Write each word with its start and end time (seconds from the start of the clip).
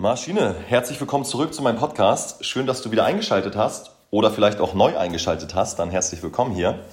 Maschine, 0.00 0.54
herzlich 0.68 1.00
willkommen 1.00 1.24
zurück 1.24 1.52
zu 1.52 1.60
meinem 1.60 1.76
Podcast. 1.76 2.44
Schön, 2.44 2.68
dass 2.68 2.82
du 2.82 2.92
wieder 2.92 3.04
eingeschaltet 3.04 3.56
hast 3.56 3.90
oder 4.12 4.30
vielleicht 4.30 4.60
auch 4.60 4.72
neu 4.72 4.96
eingeschaltet 4.96 5.56
hast. 5.56 5.80
Dann 5.80 5.90
herzlich 5.90 6.22
willkommen 6.22 6.54
hier. 6.54 6.84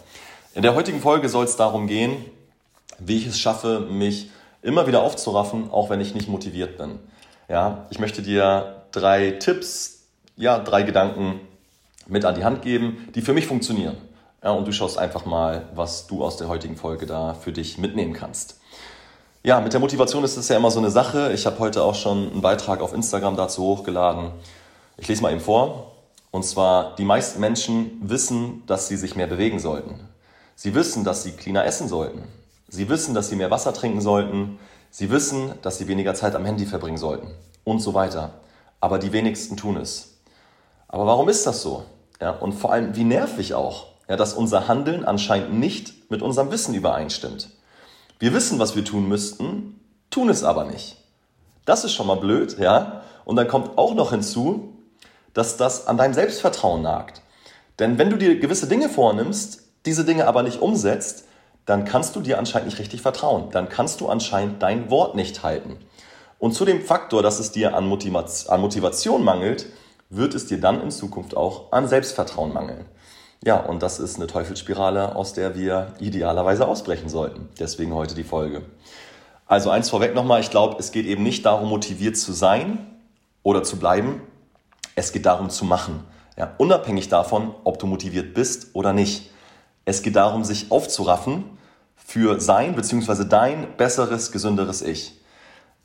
In 0.55 0.63
der 0.63 0.73
heutigen 0.73 0.99
Folge 0.99 1.29
soll 1.29 1.45
es 1.45 1.55
darum 1.55 1.85
gehen, 1.85 2.25
wie 2.97 3.17
ich 3.17 3.27
es 3.27 3.39
schaffe, 3.39 3.81
mich 3.81 4.31
immer 4.63 4.87
wieder 4.87 5.03
aufzuraffen, 5.03 5.69
auch 5.69 5.91
wenn 5.91 6.01
ich 6.01 6.15
nicht 6.15 6.27
motiviert 6.29 6.79
bin. 6.79 6.97
Ja, 7.47 7.85
ich 7.91 7.99
möchte 7.99 8.23
dir 8.23 8.81
drei 8.91 9.33
Tipps, 9.33 10.07
ja, 10.35 10.57
drei 10.57 10.81
Gedanken 10.81 11.41
mit 12.07 12.25
an 12.25 12.33
die 12.33 12.43
Hand 12.43 12.63
geben, 12.63 13.07
die 13.13 13.21
für 13.21 13.33
mich 13.33 13.45
funktionieren. 13.45 13.97
Ja, 14.43 14.49
und 14.49 14.67
du 14.67 14.71
schaust 14.71 14.97
einfach 14.97 15.25
mal, 15.25 15.69
was 15.75 16.07
du 16.07 16.23
aus 16.23 16.37
der 16.37 16.47
heutigen 16.47 16.75
Folge 16.75 17.05
da 17.05 17.35
für 17.35 17.51
dich 17.51 17.77
mitnehmen 17.77 18.13
kannst. 18.13 18.59
Ja, 19.45 19.61
mit 19.61 19.73
der 19.73 19.79
Motivation 19.79 20.23
ist 20.23 20.37
es 20.37 20.47
ja 20.47 20.57
immer 20.57 20.71
so 20.71 20.79
eine 20.79 20.89
Sache. 20.89 21.31
Ich 21.31 21.45
habe 21.45 21.59
heute 21.59 21.83
auch 21.83 21.93
schon 21.93 22.31
einen 22.31 22.41
Beitrag 22.41 22.81
auf 22.81 22.93
Instagram 22.93 23.37
dazu 23.37 23.61
hochgeladen. 23.61 24.31
Ich 24.97 25.07
lese 25.07 25.21
mal 25.21 25.31
eben 25.31 25.39
vor. 25.39 25.91
Und 26.31 26.43
zwar, 26.43 26.95
die 26.95 27.05
meisten 27.05 27.39
Menschen 27.41 27.91
wissen, 28.01 28.63
dass 28.65 28.87
sie 28.87 28.97
sich 28.97 29.15
mehr 29.15 29.27
bewegen 29.27 29.59
sollten. 29.59 29.99
Sie 30.55 30.73
wissen, 30.73 31.03
dass 31.03 31.21
sie 31.21 31.33
cleaner 31.33 31.63
essen 31.63 31.87
sollten. 31.87 32.23
Sie 32.69 32.89
wissen, 32.89 33.13
dass 33.13 33.29
sie 33.29 33.35
mehr 33.35 33.51
Wasser 33.51 33.71
trinken 33.71 34.01
sollten. 34.01 34.57
Sie 34.89 35.11
wissen, 35.11 35.53
dass 35.61 35.77
sie 35.77 35.87
weniger 35.87 36.15
Zeit 36.15 36.33
am 36.33 36.43
Handy 36.43 36.65
verbringen 36.65 36.97
sollten. 36.97 37.27
Und 37.63 37.81
so 37.81 37.93
weiter. 37.93 38.31
Aber 38.81 38.97
die 38.97 39.13
wenigsten 39.13 39.57
tun 39.57 39.77
es. 39.77 40.15
Aber 40.87 41.05
warum 41.05 41.29
ist 41.29 41.45
das 41.45 41.61
so? 41.61 41.83
Ja, 42.19 42.31
und 42.31 42.53
vor 42.53 42.71
allem, 42.71 42.95
wie 42.95 43.03
nervig 43.03 43.53
auch, 43.53 43.89
ja, 44.09 44.17
dass 44.17 44.33
unser 44.33 44.67
Handeln 44.67 45.05
anscheinend 45.05 45.53
nicht 45.53 46.09
mit 46.09 46.23
unserem 46.23 46.49
Wissen 46.49 46.73
übereinstimmt. 46.73 47.49
Wir 48.19 48.33
wissen, 48.33 48.59
was 48.59 48.75
wir 48.75 48.85
tun 48.85 49.09
müssten, 49.09 49.79
tun 50.09 50.29
es 50.29 50.43
aber 50.43 50.65
nicht. 50.65 50.97
Das 51.65 51.83
ist 51.83 51.93
schon 51.93 52.07
mal 52.07 52.15
blöd, 52.15 52.57
ja? 52.59 53.01
Und 53.25 53.35
dann 53.35 53.47
kommt 53.47 53.77
auch 53.77 53.93
noch 53.93 54.11
hinzu, 54.11 54.73
dass 55.33 55.57
das 55.57 55.87
an 55.87 55.97
deinem 55.97 56.13
Selbstvertrauen 56.13 56.81
nagt. 56.81 57.21
Denn 57.79 57.97
wenn 57.97 58.09
du 58.09 58.17
dir 58.17 58.39
gewisse 58.39 58.67
Dinge 58.67 58.87
vornimmst, 58.87 59.63
diese 59.85 60.05
Dinge 60.05 60.27
aber 60.27 60.43
nicht 60.43 60.61
umsetzt, 60.61 61.25
dann 61.65 61.83
kannst 61.83 62.15
du 62.15 62.21
dir 62.21 62.37
anscheinend 62.39 62.67
nicht 62.69 62.79
richtig 62.79 63.01
vertrauen. 63.01 63.49
Dann 63.51 63.67
kannst 63.67 63.99
du 63.99 64.07
anscheinend 64.07 64.63
dein 64.63 64.89
Wort 64.89 65.15
nicht 65.15 65.43
halten. 65.43 65.77
Und 66.39 66.53
zu 66.53 66.63
dem 66.63 66.81
Faktor, 66.81 67.21
dass 67.21 67.39
es 67.39 67.51
dir 67.51 67.75
an 67.75 67.87
Motivation 67.87 69.23
mangelt, 69.23 69.65
wird 70.09 70.35
es 70.35 70.45
dir 70.45 70.59
dann 70.59 70.81
in 70.81 70.91
Zukunft 70.91 71.35
auch 71.35 71.71
an 71.71 71.87
Selbstvertrauen 71.87 72.53
mangeln. 72.53 72.85
Ja, 73.43 73.57
und 73.57 73.83
das 73.83 73.99
ist 73.99 74.15
eine 74.15 74.27
Teufelsspirale, 74.27 75.15
aus 75.15 75.33
der 75.33 75.55
wir 75.55 75.93
idealerweise 75.99 76.67
ausbrechen 76.67 77.09
sollten. 77.09 77.49
Deswegen 77.59 77.93
heute 77.93 78.15
die 78.15 78.23
Folge. 78.23 78.63
Also 79.45 79.69
eins 79.69 79.89
vorweg 79.89 80.15
nochmal, 80.15 80.41
ich 80.41 80.49
glaube, 80.49 80.77
es 80.79 80.91
geht 80.91 81.05
eben 81.05 81.21
nicht 81.21 81.45
darum, 81.45 81.69
motiviert 81.69 82.17
zu 82.17 82.33
sein 82.33 82.79
oder 83.43 83.63
zu 83.63 83.77
bleiben. 83.77 84.21
Es 84.95 85.11
geht 85.11 85.25
darum 85.25 85.49
zu 85.49 85.65
machen. 85.65 86.03
Ja, 86.37 86.53
unabhängig 86.57 87.09
davon, 87.09 87.53
ob 87.63 87.77
du 87.77 87.85
motiviert 87.85 88.33
bist 88.33 88.69
oder 88.73 88.91
nicht. 88.91 89.29
Es 89.85 90.01
geht 90.01 90.15
darum, 90.15 90.43
sich 90.43 90.71
aufzuraffen 90.71 91.45
für 91.95 92.39
sein 92.39 92.75
bzw. 92.75 93.25
dein 93.25 93.77
besseres, 93.77 94.31
gesünderes 94.31 94.81
Ich. 94.81 95.21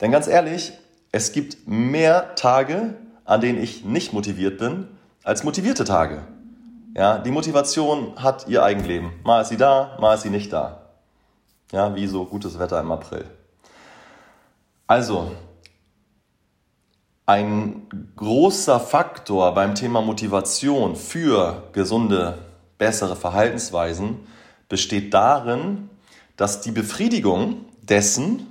Denn 0.01 0.11
ganz 0.11 0.27
ehrlich, 0.27 0.73
es 1.11 1.31
gibt 1.31 1.67
mehr 1.67 2.35
Tage, 2.35 2.95
an 3.25 3.41
denen 3.41 3.61
ich 3.61 3.85
nicht 3.85 4.13
motiviert 4.13 4.57
bin, 4.57 4.87
als 5.23 5.43
motivierte 5.43 5.83
Tage. 5.83 6.23
Ja, 6.93 7.19
die 7.19 7.31
Motivation 7.31 8.21
hat 8.21 8.47
ihr 8.47 8.63
Eigenleben. 8.63 9.11
Mal 9.23 9.41
ist 9.41 9.49
sie 9.49 9.57
da, 9.57 9.97
mal 9.99 10.15
ist 10.15 10.23
sie 10.23 10.29
nicht 10.29 10.51
da. 10.51 10.89
Ja, 11.71 11.95
wie 11.95 12.07
so 12.07 12.25
gutes 12.25 12.59
Wetter 12.59 12.79
im 12.81 12.91
April. 12.91 13.25
Also, 14.87 15.31
ein 17.25 17.87
großer 18.17 18.79
Faktor 18.81 19.53
beim 19.53 19.73
Thema 19.73 20.01
Motivation 20.01 20.97
für 20.97 21.69
gesunde, 21.71 22.39
bessere 22.77 23.15
Verhaltensweisen 23.15 24.27
besteht 24.67 25.13
darin, 25.13 25.89
dass 26.35 26.59
die 26.59 26.71
Befriedigung 26.71 27.65
dessen 27.81 28.47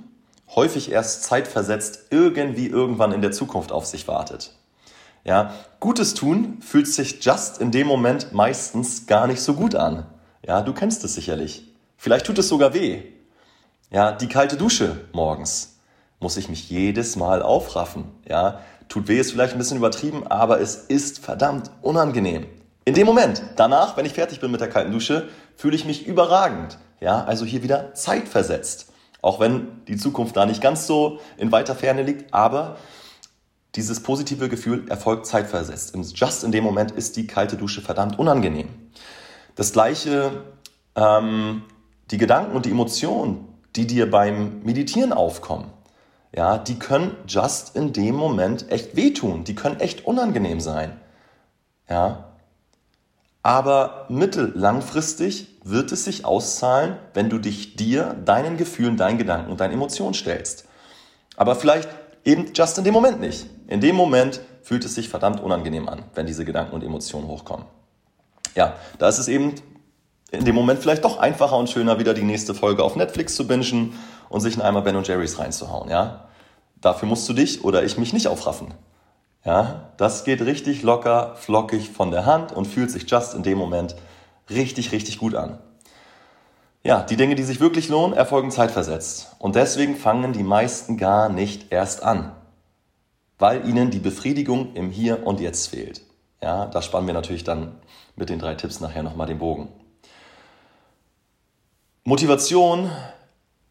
häufig 0.55 0.91
erst 0.91 1.23
zeitversetzt 1.23 2.07
irgendwie 2.09 2.67
irgendwann 2.67 3.11
in 3.11 3.21
der 3.21 3.31
Zukunft 3.31 3.71
auf 3.71 3.85
sich 3.85 4.07
wartet. 4.07 4.55
Ja, 5.23 5.53
Gutes 5.79 6.13
tun 6.13 6.59
fühlt 6.61 6.87
sich 6.87 7.23
just 7.23 7.59
in 7.59 7.71
dem 7.71 7.87
Moment 7.87 8.33
meistens 8.33 9.07
gar 9.07 9.27
nicht 9.27 9.41
so 9.41 9.53
gut 9.53 9.75
an. 9.75 10.05
Ja, 10.45 10.61
du 10.61 10.73
kennst 10.73 11.03
es 11.03 11.15
sicherlich. 11.15 11.67
Vielleicht 11.97 12.25
tut 12.25 12.39
es 12.39 12.49
sogar 12.49 12.73
weh. 12.73 13.03
Ja, 13.91 14.11
die 14.11 14.27
kalte 14.27 14.57
Dusche 14.57 15.01
morgens 15.11 15.71
muss 16.21 16.37
ich 16.37 16.47
mich 16.47 16.69
jedes 16.69 17.15
Mal 17.17 17.41
aufraffen. 17.41 18.05
Ja, 18.29 18.61
tut 18.87 19.07
weh, 19.07 19.19
ist 19.19 19.31
vielleicht 19.31 19.53
ein 19.53 19.57
bisschen 19.57 19.77
übertrieben, 19.77 20.25
aber 20.27 20.61
es 20.61 20.75
ist 20.75 21.19
verdammt 21.19 21.71
unangenehm. 21.81 22.45
In 22.85 22.93
dem 22.93 23.05
Moment, 23.05 23.43
danach, 23.57 23.97
wenn 23.97 24.05
ich 24.05 24.13
fertig 24.13 24.39
bin 24.39 24.51
mit 24.51 24.61
der 24.61 24.69
kalten 24.69 24.91
Dusche, 24.91 25.27
fühle 25.55 25.75
ich 25.75 25.85
mich 25.85 26.07
überragend. 26.07 26.77
Ja, 26.99 27.23
also 27.25 27.45
hier 27.45 27.63
wieder 27.63 27.93
zeitversetzt. 27.93 28.91
Auch 29.21 29.39
wenn 29.39 29.83
die 29.87 29.97
Zukunft 29.97 30.37
da 30.37 30.45
nicht 30.45 30.61
ganz 30.61 30.87
so 30.87 31.19
in 31.37 31.51
weiter 31.51 31.75
Ferne 31.75 32.03
liegt, 32.03 32.33
aber 32.33 32.77
dieses 33.75 34.03
positive 34.03 34.49
Gefühl 34.49 34.89
erfolgt 34.89 35.25
zeitversetzt. 35.25 35.95
Just 36.15 36.43
in 36.43 36.51
dem 36.51 36.63
Moment 36.63 36.91
ist 36.91 37.15
die 37.15 37.27
kalte 37.27 37.55
Dusche 37.55 37.81
verdammt 37.81 38.19
unangenehm. 38.19 38.67
Das 39.55 39.71
gleiche, 39.71 40.43
ähm, 40.95 41.63
die 42.09 42.17
Gedanken 42.17 42.55
und 42.55 42.65
die 42.65 42.71
Emotionen, 42.71 43.47
die 43.75 43.87
dir 43.87 44.09
beim 44.09 44.61
Meditieren 44.63 45.13
aufkommen, 45.13 45.71
ja, 46.33 46.57
die 46.57 46.79
können 46.79 47.15
just 47.27 47.75
in 47.75 47.91
dem 47.91 48.15
Moment 48.15 48.71
echt 48.71 48.95
wehtun. 48.95 49.43
Die 49.43 49.55
können 49.55 49.79
echt 49.79 50.05
unangenehm 50.05 50.61
sein. 50.61 50.99
Ja. 51.89 52.31
Aber 53.43 54.05
mittellangfristig 54.07 55.47
wird 55.63 55.91
es 55.91 56.05
sich 56.05 56.25
auszahlen, 56.25 56.95
wenn 57.13 57.29
du 57.29 57.37
dich 57.37 57.75
dir, 57.75 58.15
deinen 58.25 58.55
Gefühlen, 58.55 58.97
deinen 58.97 59.17
Gedanken 59.17 59.51
und 59.51 59.59
deinen 59.59 59.73
Emotionen 59.73 60.13
stellst. 60.13 60.65
Aber 61.35 61.55
vielleicht 61.55 61.89
eben 62.23 62.51
just 62.53 62.77
in 62.77 62.83
dem 62.83 62.93
Moment 62.93 63.19
nicht. 63.19 63.47
In 63.67 63.81
dem 63.81 63.95
Moment 63.95 64.41
fühlt 64.61 64.85
es 64.85 64.95
sich 64.95 65.09
verdammt 65.09 65.41
unangenehm 65.41 65.89
an, 65.89 66.03
wenn 66.13 66.25
diese 66.25 66.45
Gedanken 66.45 66.75
und 66.75 66.83
Emotionen 66.83 67.27
hochkommen. 67.27 67.65
Ja, 68.55 68.75
da 68.99 69.07
ist 69.07 69.17
es 69.17 69.27
eben 69.27 69.55
in 70.31 70.45
dem 70.45 70.55
Moment 70.55 70.79
vielleicht 70.79 71.03
doch 71.03 71.17
einfacher 71.19 71.57
und 71.57 71.69
schöner, 71.69 71.99
wieder 71.99 72.13
die 72.13 72.23
nächste 72.23 72.53
Folge 72.53 72.83
auf 72.83 72.95
Netflix 72.95 73.35
zu 73.35 73.47
bingen 73.47 73.93
und 74.29 74.41
sich 74.41 74.55
in 74.55 74.61
einmal 74.61 74.81
Ben 74.83 75.01
Jerry's 75.03 75.39
reinzuhauen, 75.39 75.89
ja. 75.89 76.27
Dafür 76.79 77.07
musst 77.07 77.27
du 77.29 77.33
dich 77.33 77.63
oder 77.63 77.83
ich 77.83 77.97
mich 77.97 78.11
nicht 78.13 78.27
aufraffen. 78.27 78.73
Ja, 79.45 79.91
das 79.97 80.23
geht 80.23 80.41
richtig 80.41 80.83
locker, 80.83 81.35
flockig 81.35 81.89
von 81.89 82.11
der 82.11 82.25
Hand 82.25 82.51
und 82.51 82.65
fühlt 82.65 82.91
sich 82.91 83.09
just 83.09 83.33
in 83.33 83.43
dem 83.43 83.57
Moment 83.57 83.95
richtig, 84.49 84.91
richtig 84.91 85.17
gut 85.17 85.35
an. 85.35 85.59
Ja, 86.83 87.03
die 87.03 87.15
Dinge, 87.15 87.35
die 87.35 87.43
sich 87.43 87.59
wirklich 87.59 87.89
lohnen, 87.89 88.17
erfolgen 88.17 88.49
zeitversetzt. 88.49 89.35
Und 89.37 89.55
deswegen 89.55 89.95
fangen 89.95 90.33
die 90.33 90.43
meisten 90.43 90.97
gar 90.97 91.29
nicht 91.29 91.71
erst 91.71 92.01
an, 92.01 92.31
weil 93.37 93.67
ihnen 93.67 93.91
die 93.91 93.99
Befriedigung 93.99 94.73
im 94.73 94.89
Hier 94.89 95.27
und 95.27 95.39
Jetzt 95.39 95.67
fehlt. 95.67 96.01
Ja, 96.41 96.65
da 96.65 96.81
spannen 96.81 97.05
wir 97.05 97.13
natürlich 97.13 97.43
dann 97.43 97.75
mit 98.15 98.29
den 98.29 98.39
drei 98.39 98.55
Tipps 98.55 98.79
nachher 98.79 99.03
nochmal 99.03 99.27
den 99.27 99.37
Bogen. 99.37 99.67
Motivation 102.03 102.89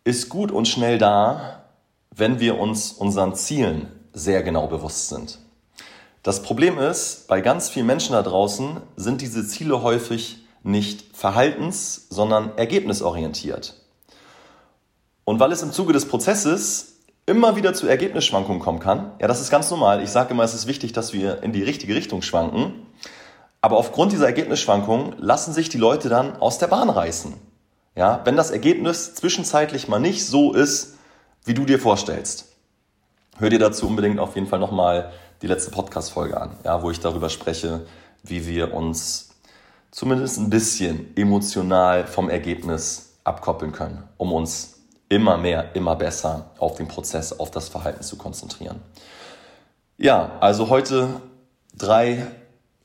ist 0.04 0.28
gut 0.28 0.52
und 0.52 0.68
schnell 0.68 0.98
da, 0.98 1.64
wenn 2.14 2.38
wir 2.38 2.60
uns 2.60 2.92
unseren 2.92 3.34
Zielen 3.34 3.90
sehr 4.12 4.44
genau 4.44 4.68
bewusst 4.68 5.08
sind. 5.08 5.38
Das 6.22 6.42
Problem 6.42 6.78
ist, 6.78 7.26
bei 7.26 7.40
ganz 7.40 7.70
vielen 7.70 7.86
Menschen 7.86 8.12
da 8.12 8.22
draußen 8.22 8.80
sind 8.94 9.20
diese 9.20 9.44
Ziele 9.46 9.82
häufig 9.82 10.39
nicht 10.62 11.16
verhaltens-, 11.16 12.06
sondern 12.10 12.56
ergebnisorientiert. 12.56 13.74
Und 15.24 15.40
weil 15.40 15.52
es 15.52 15.62
im 15.62 15.72
Zuge 15.72 15.92
des 15.92 16.06
Prozesses 16.06 16.96
immer 17.26 17.54
wieder 17.54 17.74
zu 17.74 17.86
Ergebnisschwankungen 17.86 18.60
kommen 18.60 18.80
kann, 18.80 19.12
ja, 19.20 19.28
das 19.28 19.40
ist 19.40 19.50
ganz 19.50 19.70
normal. 19.70 20.02
Ich 20.02 20.10
sage 20.10 20.30
immer, 20.30 20.42
es 20.42 20.54
ist 20.54 20.66
wichtig, 20.66 20.92
dass 20.92 21.12
wir 21.12 21.42
in 21.42 21.52
die 21.52 21.62
richtige 21.62 21.94
Richtung 21.94 22.22
schwanken. 22.22 22.86
Aber 23.60 23.76
aufgrund 23.76 24.12
dieser 24.12 24.26
Ergebnisschwankungen 24.26 25.14
lassen 25.18 25.52
sich 25.52 25.68
die 25.68 25.78
Leute 25.78 26.08
dann 26.08 26.36
aus 26.36 26.58
der 26.58 26.66
Bahn 26.66 26.88
reißen. 26.88 27.34
Ja, 27.94 28.22
wenn 28.24 28.36
das 28.36 28.50
Ergebnis 28.50 29.14
zwischenzeitlich 29.14 29.88
mal 29.88 29.98
nicht 29.98 30.26
so 30.26 30.52
ist, 30.52 30.96
wie 31.44 31.54
du 31.54 31.64
dir 31.64 31.78
vorstellst. 31.78 32.46
Hör 33.38 33.50
dir 33.50 33.58
dazu 33.58 33.86
unbedingt 33.86 34.18
auf 34.18 34.34
jeden 34.34 34.46
Fall 34.46 34.58
nochmal 34.58 35.12
die 35.42 35.46
letzte 35.46 35.70
Podcast-Folge 35.70 36.40
an, 36.40 36.56
ja, 36.64 36.82
wo 36.82 36.90
ich 36.90 37.00
darüber 37.00 37.28
spreche, 37.30 37.86
wie 38.22 38.46
wir 38.46 38.74
uns 38.74 39.29
zumindest 39.90 40.38
ein 40.38 40.50
bisschen 40.50 41.16
emotional 41.16 42.06
vom 42.06 42.30
Ergebnis 42.30 43.18
abkoppeln 43.24 43.72
können, 43.72 44.04
um 44.16 44.32
uns 44.32 44.80
immer 45.08 45.36
mehr, 45.36 45.74
immer 45.74 45.96
besser 45.96 46.50
auf 46.58 46.76
den 46.76 46.88
Prozess, 46.88 47.38
auf 47.38 47.50
das 47.50 47.68
Verhalten 47.68 48.02
zu 48.02 48.16
konzentrieren. 48.16 48.80
Ja, 49.98 50.38
also 50.40 50.70
heute 50.70 51.20
drei, 51.76 52.26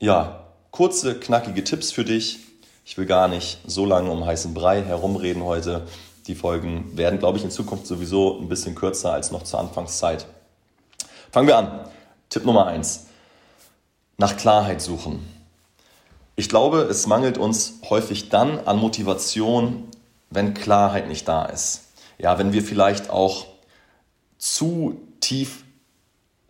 ja, 0.00 0.46
kurze, 0.70 1.18
knackige 1.18 1.64
Tipps 1.64 1.92
für 1.92 2.04
dich. 2.04 2.40
Ich 2.84 2.98
will 2.98 3.06
gar 3.06 3.28
nicht 3.28 3.58
so 3.66 3.86
lange 3.86 4.10
um 4.10 4.26
heißen 4.26 4.52
Brei 4.54 4.82
herumreden 4.82 5.44
heute. 5.44 5.86
Die 6.26 6.34
Folgen 6.34 6.96
werden, 6.96 7.18
glaube 7.18 7.38
ich, 7.38 7.44
in 7.44 7.50
Zukunft 7.50 7.86
sowieso 7.86 8.38
ein 8.38 8.48
bisschen 8.48 8.74
kürzer 8.74 9.12
als 9.12 9.30
noch 9.30 9.44
zur 9.44 9.60
Anfangszeit. 9.60 10.26
Fangen 11.30 11.46
wir 11.46 11.56
an. 11.56 11.80
Tipp 12.28 12.44
Nummer 12.44 12.66
eins: 12.66 13.06
Nach 14.18 14.36
Klarheit 14.36 14.82
suchen. 14.82 15.35
Ich 16.38 16.50
glaube, 16.50 16.82
es 16.82 17.06
mangelt 17.06 17.38
uns 17.38 17.80
häufig 17.88 18.28
dann 18.28 18.58
an 18.66 18.78
Motivation, 18.78 19.84
wenn 20.28 20.52
Klarheit 20.52 21.08
nicht 21.08 21.26
da 21.26 21.46
ist. 21.46 21.92
Ja, 22.18 22.38
wenn 22.38 22.52
wir 22.52 22.62
vielleicht 22.62 23.08
auch 23.08 23.46
zu 24.36 25.00
tief 25.20 25.64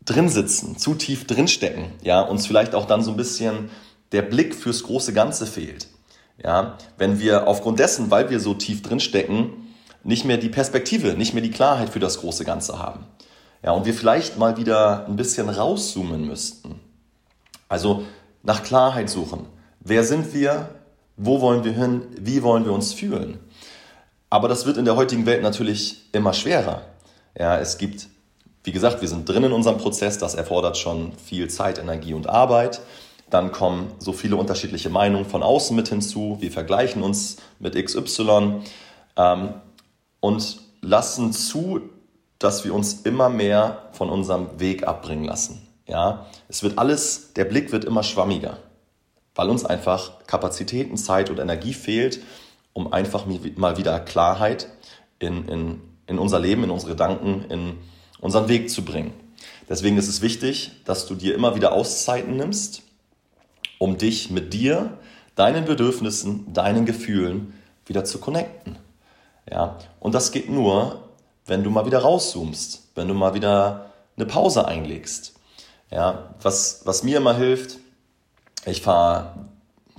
drin 0.04 0.28
sitzen, 0.28 0.76
zu 0.76 0.94
tief 0.94 1.28
drin 1.28 1.46
stecken, 1.46 1.92
ja, 2.02 2.20
uns 2.20 2.48
vielleicht 2.48 2.74
auch 2.74 2.86
dann 2.86 3.02
so 3.02 3.12
ein 3.12 3.16
bisschen 3.16 3.70
der 4.10 4.22
Blick 4.22 4.56
fürs 4.56 4.82
große 4.82 5.12
Ganze 5.12 5.46
fehlt. 5.46 5.86
Ja, 6.42 6.78
wenn 6.98 7.20
wir 7.20 7.46
aufgrund 7.46 7.78
dessen, 7.78 8.10
weil 8.10 8.28
wir 8.28 8.40
so 8.40 8.54
tief 8.54 8.82
drin 8.82 9.00
stecken, 9.00 9.72
nicht 10.02 10.24
mehr 10.24 10.36
die 10.36 10.48
Perspektive, 10.48 11.14
nicht 11.14 11.32
mehr 11.32 11.42
die 11.42 11.50
Klarheit 11.50 11.90
für 11.90 12.00
das 12.00 12.20
große 12.20 12.44
Ganze 12.44 12.78
haben. 12.78 13.06
Ja, 13.62 13.70
und 13.70 13.86
wir 13.86 13.94
vielleicht 13.94 14.36
mal 14.36 14.56
wieder 14.56 15.06
ein 15.06 15.16
bisschen 15.16 15.48
rauszoomen 15.48 16.26
müssten. 16.26 16.80
Also 17.68 18.04
nach 18.42 18.64
Klarheit 18.64 19.08
suchen. 19.08 19.46
Wer 19.88 20.02
sind 20.02 20.34
wir? 20.34 20.68
Wo 21.16 21.40
wollen 21.40 21.62
wir 21.62 21.70
hin? 21.70 22.02
Wie 22.18 22.42
wollen 22.42 22.64
wir 22.64 22.72
uns 22.72 22.92
fühlen? 22.92 23.38
Aber 24.28 24.48
das 24.48 24.66
wird 24.66 24.78
in 24.78 24.84
der 24.84 24.96
heutigen 24.96 25.26
Welt 25.26 25.44
natürlich 25.44 26.12
immer 26.12 26.32
schwerer. 26.32 26.82
Ja, 27.38 27.56
es 27.60 27.78
gibt, 27.78 28.08
wie 28.64 28.72
gesagt, 28.72 29.00
wir 29.00 29.06
sind 29.06 29.28
drin 29.28 29.44
in 29.44 29.52
unserem 29.52 29.78
Prozess, 29.78 30.18
das 30.18 30.34
erfordert 30.34 30.76
schon 30.76 31.12
viel 31.12 31.48
Zeit, 31.48 31.78
Energie 31.78 32.14
und 32.14 32.28
Arbeit. 32.28 32.80
Dann 33.30 33.52
kommen 33.52 33.92
so 34.00 34.12
viele 34.12 34.34
unterschiedliche 34.34 34.90
Meinungen 34.90 35.24
von 35.24 35.44
außen 35.44 35.76
mit 35.76 35.86
hinzu. 35.88 36.38
Wir 36.40 36.50
vergleichen 36.50 37.04
uns 37.04 37.36
mit 37.60 37.76
XY 37.76 38.62
ähm, 39.16 39.54
und 40.18 40.58
lassen 40.80 41.32
zu, 41.32 41.80
dass 42.40 42.64
wir 42.64 42.74
uns 42.74 43.02
immer 43.02 43.28
mehr 43.28 43.82
von 43.92 44.10
unserem 44.10 44.58
Weg 44.58 44.84
abbringen 44.84 45.26
lassen. 45.26 45.62
Ja, 45.86 46.26
es 46.48 46.64
wird 46.64 46.76
alles, 46.76 47.34
der 47.34 47.44
Blick 47.44 47.70
wird 47.70 47.84
immer 47.84 48.02
schwammiger, 48.02 48.58
weil 49.36 49.48
uns 49.48 49.64
einfach 49.64 50.26
Kapazitäten, 50.26 50.96
Zeit 50.96 51.30
und 51.30 51.38
Energie 51.38 51.74
fehlt, 51.74 52.20
um 52.72 52.92
einfach 52.92 53.26
mal 53.26 53.76
wieder 53.76 54.00
Klarheit 54.00 54.68
in, 55.18 55.48
in, 55.48 55.80
in 56.06 56.18
unser 56.18 56.40
Leben, 56.40 56.64
in 56.64 56.70
unsere 56.70 56.92
Gedanken, 56.92 57.44
in 57.50 57.78
unseren 58.20 58.48
Weg 58.48 58.70
zu 58.70 58.84
bringen. 58.84 59.12
Deswegen 59.68 59.98
ist 59.98 60.08
es 60.08 60.22
wichtig, 60.22 60.72
dass 60.84 61.06
du 61.06 61.14
dir 61.14 61.34
immer 61.34 61.54
wieder 61.54 61.72
Auszeiten 61.72 62.36
nimmst, 62.36 62.82
um 63.78 63.98
dich 63.98 64.30
mit 64.30 64.52
dir, 64.52 64.98
deinen 65.34 65.66
Bedürfnissen, 65.66 66.52
deinen 66.52 66.86
Gefühlen 66.86 67.52
wieder 67.84 68.04
zu 68.04 68.18
connecten. 68.18 68.78
Ja, 69.50 69.78
und 70.00 70.14
das 70.14 70.32
geht 70.32 70.50
nur, 70.50 71.10
wenn 71.44 71.62
du 71.62 71.70
mal 71.70 71.86
wieder 71.86 72.00
rauszoomst, 72.00 72.88
wenn 72.94 73.06
du 73.06 73.14
mal 73.14 73.34
wieder 73.34 73.92
eine 74.16 74.26
Pause 74.26 74.66
einlegst. 74.66 75.34
Ja, 75.90 76.34
was, 76.42 76.80
was 76.84 77.02
mir 77.02 77.18
immer 77.18 77.36
hilft, 77.36 77.78
ich 78.72 78.82
fahre, 78.82 79.34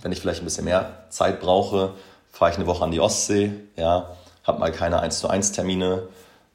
wenn 0.01 0.11
ich 0.11 0.19
vielleicht 0.19 0.41
ein 0.41 0.45
bisschen 0.45 0.65
mehr 0.65 1.05
Zeit 1.09 1.39
brauche, 1.39 1.93
fahre 2.31 2.51
ich 2.51 2.57
eine 2.57 2.67
Woche 2.67 2.83
an 2.83 2.91
die 2.91 2.99
Ostsee, 2.99 3.51
ja, 3.75 4.15
habe 4.43 4.59
mal 4.59 4.71
keine 4.71 4.99
1 4.99 5.19
zu 5.19 5.29
1 5.29 5.51
Termine, 5.53 6.07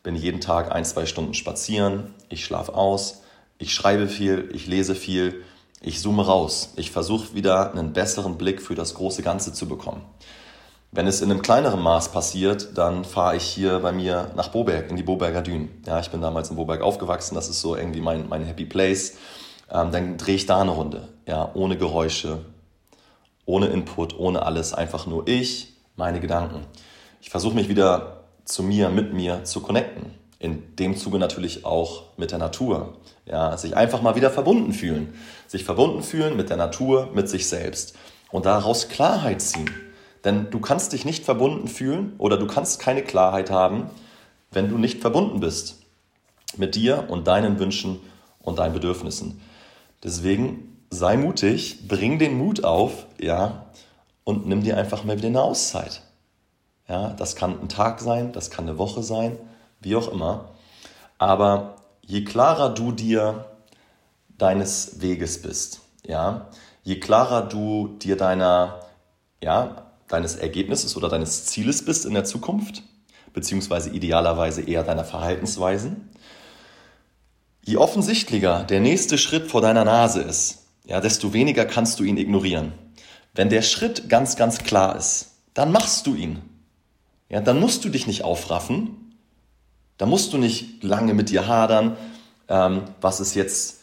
bin 0.03 0.17
jeden 0.17 0.41
Tag 0.41 0.73
ein, 0.73 0.85
zwei 0.85 1.06
Stunden 1.06 1.35
spazieren, 1.35 2.14
ich 2.29 2.44
schlafe 2.44 2.75
aus, 2.75 3.23
ich 3.59 3.75
schreibe 3.75 4.09
viel, 4.09 4.50
ich 4.53 4.67
lese 4.67 4.94
viel, 4.94 5.44
ich 5.81 6.00
zoome 6.00 6.25
raus. 6.25 6.73
Ich 6.76 6.91
versuche 6.91 7.35
wieder 7.35 7.73
einen 7.73 7.93
besseren 7.93 8.38
Blick 8.38 8.62
für 8.62 8.75
das 8.75 8.94
große 8.94 9.23
Ganze 9.23 9.53
zu 9.53 9.67
bekommen. 9.67 10.03
Wenn 10.93 11.06
es 11.06 11.23
in 11.23 11.31
einem 11.31 11.43
kleineren 11.43 11.81
Maß 11.81 12.12
passiert, 12.12 12.76
dann 12.76 13.05
fahre 13.05 13.37
ich 13.37 13.44
hier 13.44 13.79
bei 13.81 13.93
mir 13.93 14.31
nach 14.37 14.49
Boberg, 14.49 14.91
in 14.91 14.97
die 14.97 15.03
Boberger 15.03 15.43
Dünen. 15.43 15.82
Ja, 15.87 15.99
ich 16.00 16.11
bin 16.11 16.20
damals 16.20 16.50
in 16.50 16.56
Boberg 16.56 16.82
aufgewachsen, 16.82 17.35
das 17.35 17.49
ist 17.49 17.61
so 17.61 17.76
irgendwie 17.76 18.00
mein, 18.00 18.29
mein 18.29 18.44
Happy 18.44 18.65
Place. 18.65 19.15
Ähm, 19.73 19.91
dann 19.91 20.19
drehe 20.19 20.35
ich 20.35 20.47
da 20.47 20.61
eine 20.61 20.71
Runde, 20.71 21.09
ja, 21.27 21.51
ohne 21.55 21.79
Geräusche, 21.79 22.45
ohne 23.47 23.67
Input, 23.67 24.19
ohne 24.19 24.43
alles, 24.43 24.75
einfach 24.75 25.07
nur 25.07 25.27
ich, 25.27 25.73
meine 25.97 26.21
Gedanken. 26.21 26.67
Ich 27.21 27.31
versuche 27.31 27.55
mich 27.55 27.69
wieder 27.69 28.25
zu 28.45 28.63
mir, 28.63 28.91
mit 28.91 29.13
mir 29.15 29.45
zu 29.45 29.61
connecten. 29.61 30.13
In 30.39 30.77
dem 30.77 30.97
Zuge 30.97 31.19
natürlich 31.19 31.65
auch 31.65 32.05
mit 32.17 32.33
der 32.33 32.39
Natur. 32.39 32.95
Ja, 33.27 33.57
sich 33.57 33.77
einfach 33.77 34.03
mal 34.03 34.17
wieder 34.17 34.31
verbunden 34.31 34.73
fühlen. 34.73 35.15
Sich 35.47 35.65
verbunden 35.65 36.03
fühlen 36.03 36.37
mit 36.37 36.51
der 36.51 36.57
Natur, 36.57 37.11
mit 37.15 37.29
sich 37.29 37.49
selbst. 37.49 37.97
Und 38.31 38.47
daraus 38.47 38.89
Klarheit 38.89 39.41
ziehen. 39.41 39.71
Denn 40.25 40.51
du 40.51 40.59
kannst 40.59 40.93
dich 40.93 41.05
nicht 41.05 41.25
verbunden 41.25 41.69
fühlen 41.69 42.15
oder 42.19 42.37
du 42.37 42.47
kannst 42.47 42.81
keine 42.81 43.03
Klarheit 43.03 43.51
haben, 43.51 43.89
wenn 44.51 44.69
du 44.69 44.79
nicht 44.79 45.01
verbunden 45.01 45.41
bist 45.41 45.79
mit 46.57 46.75
dir 46.75 47.05
und 47.09 47.27
deinen 47.27 47.59
Wünschen 47.59 48.01
und 48.41 48.59
deinen 48.59 48.75
Bedürfnissen. 48.75 49.41
Deswegen 50.03 50.85
sei 50.91 51.17
mutig, 51.17 51.89
bring 51.89 52.19
den 52.19 52.37
Mut 52.37 52.65
auf, 52.65 53.07
ja, 53.21 53.67
und 54.25 54.47
nimm 54.47 54.63
dir 54.63 54.77
einfach 54.77 55.05
mal 55.05 55.17
wieder 55.17 55.29
eine 55.29 55.43
Auszeit. 55.43 56.03
Ja, 56.89 57.11
das 57.11 57.37
kann 57.37 57.61
ein 57.61 57.69
Tag 57.69 58.01
sein, 58.01 58.33
das 58.33 58.51
kann 58.51 58.69
eine 58.69 58.79
Woche 58.79 59.03
sein, 59.03 59.39
wie 59.81 59.97
auch 59.97 60.09
immer. 60.09 60.51
Aber 61.19 61.77
je 62.05 62.25
klarer 62.25 62.71
du 62.71 62.93
dir 62.93 63.47
deines 64.37 65.01
Weges 65.01 65.41
bist, 65.41 65.81
ja, 66.07 66.49
je 66.83 66.99
klarer 66.99 67.43
du 67.43 67.97
dir 67.99 68.17
deiner, 68.17 68.81
ja, 69.43 69.93
deines 70.09 70.37
Ergebnisses 70.37 70.97
oder 70.97 71.09
deines 71.09 71.47
Zieles 71.47 71.85
bist 71.85 72.05
in 72.05 72.15
der 72.15 72.25
Zukunft, 72.25 72.83
beziehungsweise 73.33 73.91
idealerweise 73.91 74.63
eher 74.63 74.83
deiner 74.83 75.05
Verhaltensweisen, 75.05 76.11
je 77.64 77.76
offensichtlicher 77.76 78.64
der 78.64 78.81
nächste 78.81 79.19
Schritt 79.19 79.50
vor 79.50 79.61
deiner 79.61 79.85
Nase 79.85 80.23
ist, 80.23 80.67
ja, 80.85 81.00
desto 81.00 81.32
weniger 81.32 81.64
kannst 81.64 82.00
du 82.00 82.05
ihn 82.05 82.17
ignorieren. 82.17 82.73
Wenn 83.35 83.49
der 83.49 83.62
Schritt 83.62 84.09
ganz, 84.09 84.37
ganz 84.37 84.59
klar 84.59 84.97
ist, 84.97 85.37
dann 85.55 85.73
machst 85.73 86.06
du 86.06 86.14
ihn. 86.14 86.43
Ja, 87.29 87.41
dann 87.41 87.61
musst 87.61 87.85
du 87.85 87.88
dich 87.88 88.06
nicht 88.06 88.25
aufraffen, 88.25 89.17
da 89.97 90.06
musst 90.06 90.32
du 90.32 90.38
nicht 90.38 90.82
lange 90.82 91.14
mit 91.14 91.31
dir 91.31 91.47
hadern, 91.47 91.97
ähm, 92.49 92.82
was 93.00 93.20
ist 93.20 93.35
jetzt 93.35 93.81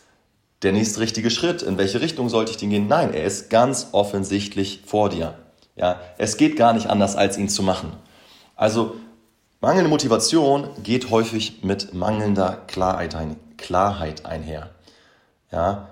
der 0.61 0.73
nächste 0.73 0.99
richtige 0.99 1.31
Schritt, 1.31 1.61
in 1.61 1.77
welche 1.77 2.01
Richtung 2.01 2.29
sollte 2.29 2.51
ich 2.51 2.57
den 2.57 2.69
gehen. 2.69 2.87
Nein, 2.87 3.13
er 3.13 3.23
ist 3.23 3.49
ganz 3.49 3.87
offensichtlich 3.93 4.81
vor 4.85 5.09
dir. 5.09 5.35
Ja, 5.75 5.99
es 6.17 6.35
geht 6.35 6.57
gar 6.57 6.73
nicht 6.73 6.87
anders, 6.87 7.15
als 7.15 7.37
ihn 7.37 7.47
zu 7.47 7.63
machen. 7.63 7.93
Also 8.57 8.97
mangelnde 9.61 9.89
Motivation 9.89 10.69
geht 10.83 11.09
häufig 11.09 11.63
mit 11.63 11.93
mangelnder 11.93 12.57
Klarheit, 12.67 13.15
ein, 13.15 13.37
Klarheit 13.57 14.25
einher. 14.25 14.69
Ja, 15.51 15.89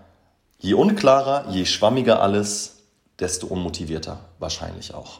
je 0.59 0.73
unklarer, 0.73 1.49
je 1.49 1.65
schwammiger 1.65 2.21
alles, 2.21 2.77
desto 3.19 3.47
unmotivierter 3.47 4.19
wahrscheinlich 4.39 4.93
auch. 4.93 5.19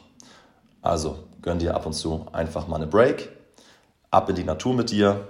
Also 0.82 1.18
gönn 1.42 1.58
dir 1.58 1.74
ab 1.74 1.86
und 1.86 1.92
zu 1.92 2.26
einfach 2.32 2.68
mal 2.68 2.76
eine 2.76 2.86
Break, 2.86 3.30
ab 4.10 4.28
in 4.30 4.36
die 4.36 4.44
Natur 4.44 4.74
mit 4.74 4.90
dir 4.90 5.28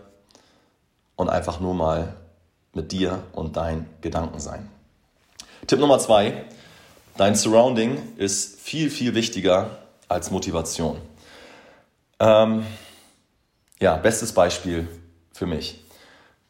und 1.17 1.29
einfach 1.29 1.61
nur 1.61 1.75
mal 1.75 2.15
mit 2.75 2.93
dir 2.93 3.23
und 3.33 3.57
deinen 3.57 3.89
Gedanken 4.01 4.41
sein. 4.41 4.71
Tipp 5.67 5.81
Nummer 5.81 5.99
zwei, 5.99 6.45
Dein 7.19 7.35
Surrounding 7.35 8.01
ist 8.17 8.61
viel, 8.61 8.91
viel 8.91 9.17
wichtiger 9.17 9.71
als 10.07 10.31
Motivation. 10.31 10.99
Ähm, 12.21 12.65
ja, 13.81 13.97
bestes 13.97 14.33
Beispiel 14.33 14.89
für 15.33 15.47
mich. 15.47 15.85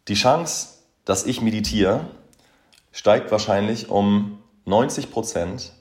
Die 0.08 0.14
Chance, 0.14 0.68
dass 1.04 1.26
ich 1.26 1.40
meditiere, 1.42 2.06
steigt 2.92 3.30
wahrscheinlich 3.30 3.90
um 3.90 4.38
90 4.64 5.10
Prozent, 5.10 5.72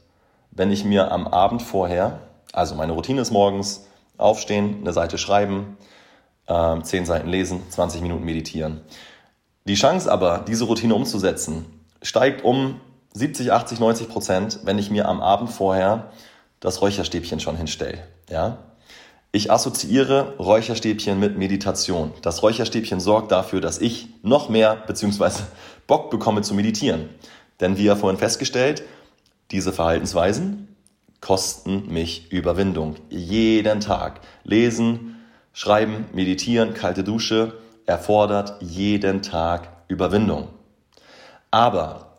wenn 0.51 0.71
ich 0.71 0.83
mir 0.83 1.11
am 1.11 1.27
Abend 1.27 1.61
vorher, 1.61 2.19
also 2.51 2.75
meine 2.75 2.93
Routine 2.93 3.21
ist 3.21 3.31
morgens, 3.31 3.87
aufstehen, 4.17 4.77
eine 4.81 4.93
Seite 4.93 5.17
schreiben, 5.17 5.77
äh, 6.47 6.81
10 6.81 7.05
Seiten 7.05 7.29
lesen, 7.29 7.61
20 7.69 8.01
Minuten 8.01 8.25
meditieren. 8.25 8.81
Die 9.65 9.75
Chance 9.75 10.11
aber, 10.11 10.39
diese 10.47 10.63
Routine 10.65 10.95
umzusetzen, 10.95 11.65
steigt 12.01 12.43
um 12.43 12.79
70, 13.13 13.51
80, 13.51 13.79
90 13.79 14.09
Prozent, 14.09 14.59
wenn 14.63 14.79
ich 14.79 14.89
mir 14.89 15.07
am 15.07 15.21
Abend 15.21 15.49
vorher 15.49 16.11
das 16.59 16.81
Räucherstäbchen 16.81 17.39
schon 17.39 17.57
hinstelle. 17.57 17.99
Ja? 18.29 18.57
Ich 19.31 19.51
assoziiere 19.51 20.35
Räucherstäbchen 20.39 21.19
mit 21.19 21.37
Meditation. 21.37 22.13
Das 22.21 22.41
Räucherstäbchen 22.43 22.99
sorgt 22.99 23.31
dafür, 23.31 23.61
dass 23.61 23.79
ich 23.79 24.07
noch 24.23 24.49
mehr 24.49 24.75
bzw. 24.87 25.43
Bock 25.87 26.09
bekomme 26.09 26.41
zu 26.41 26.53
meditieren. 26.53 27.09
Denn 27.59 27.77
wie 27.77 27.85
ja 27.85 27.95
vorhin 27.95 28.19
festgestellt, 28.19 28.83
diese 29.51 29.73
Verhaltensweisen 29.73 30.75
kosten 31.21 31.87
mich 31.87 32.31
Überwindung. 32.31 32.95
Jeden 33.09 33.79
Tag. 33.79 34.21
Lesen, 34.43 35.17
schreiben, 35.53 36.05
meditieren, 36.13 36.73
kalte 36.73 37.03
Dusche 37.03 37.53
erfordert 37.85 38.61
jeden 38.61 39.21
Tag 39.21 39.69
Überwindung. 39.87 40.49
Aber 41.51 42.17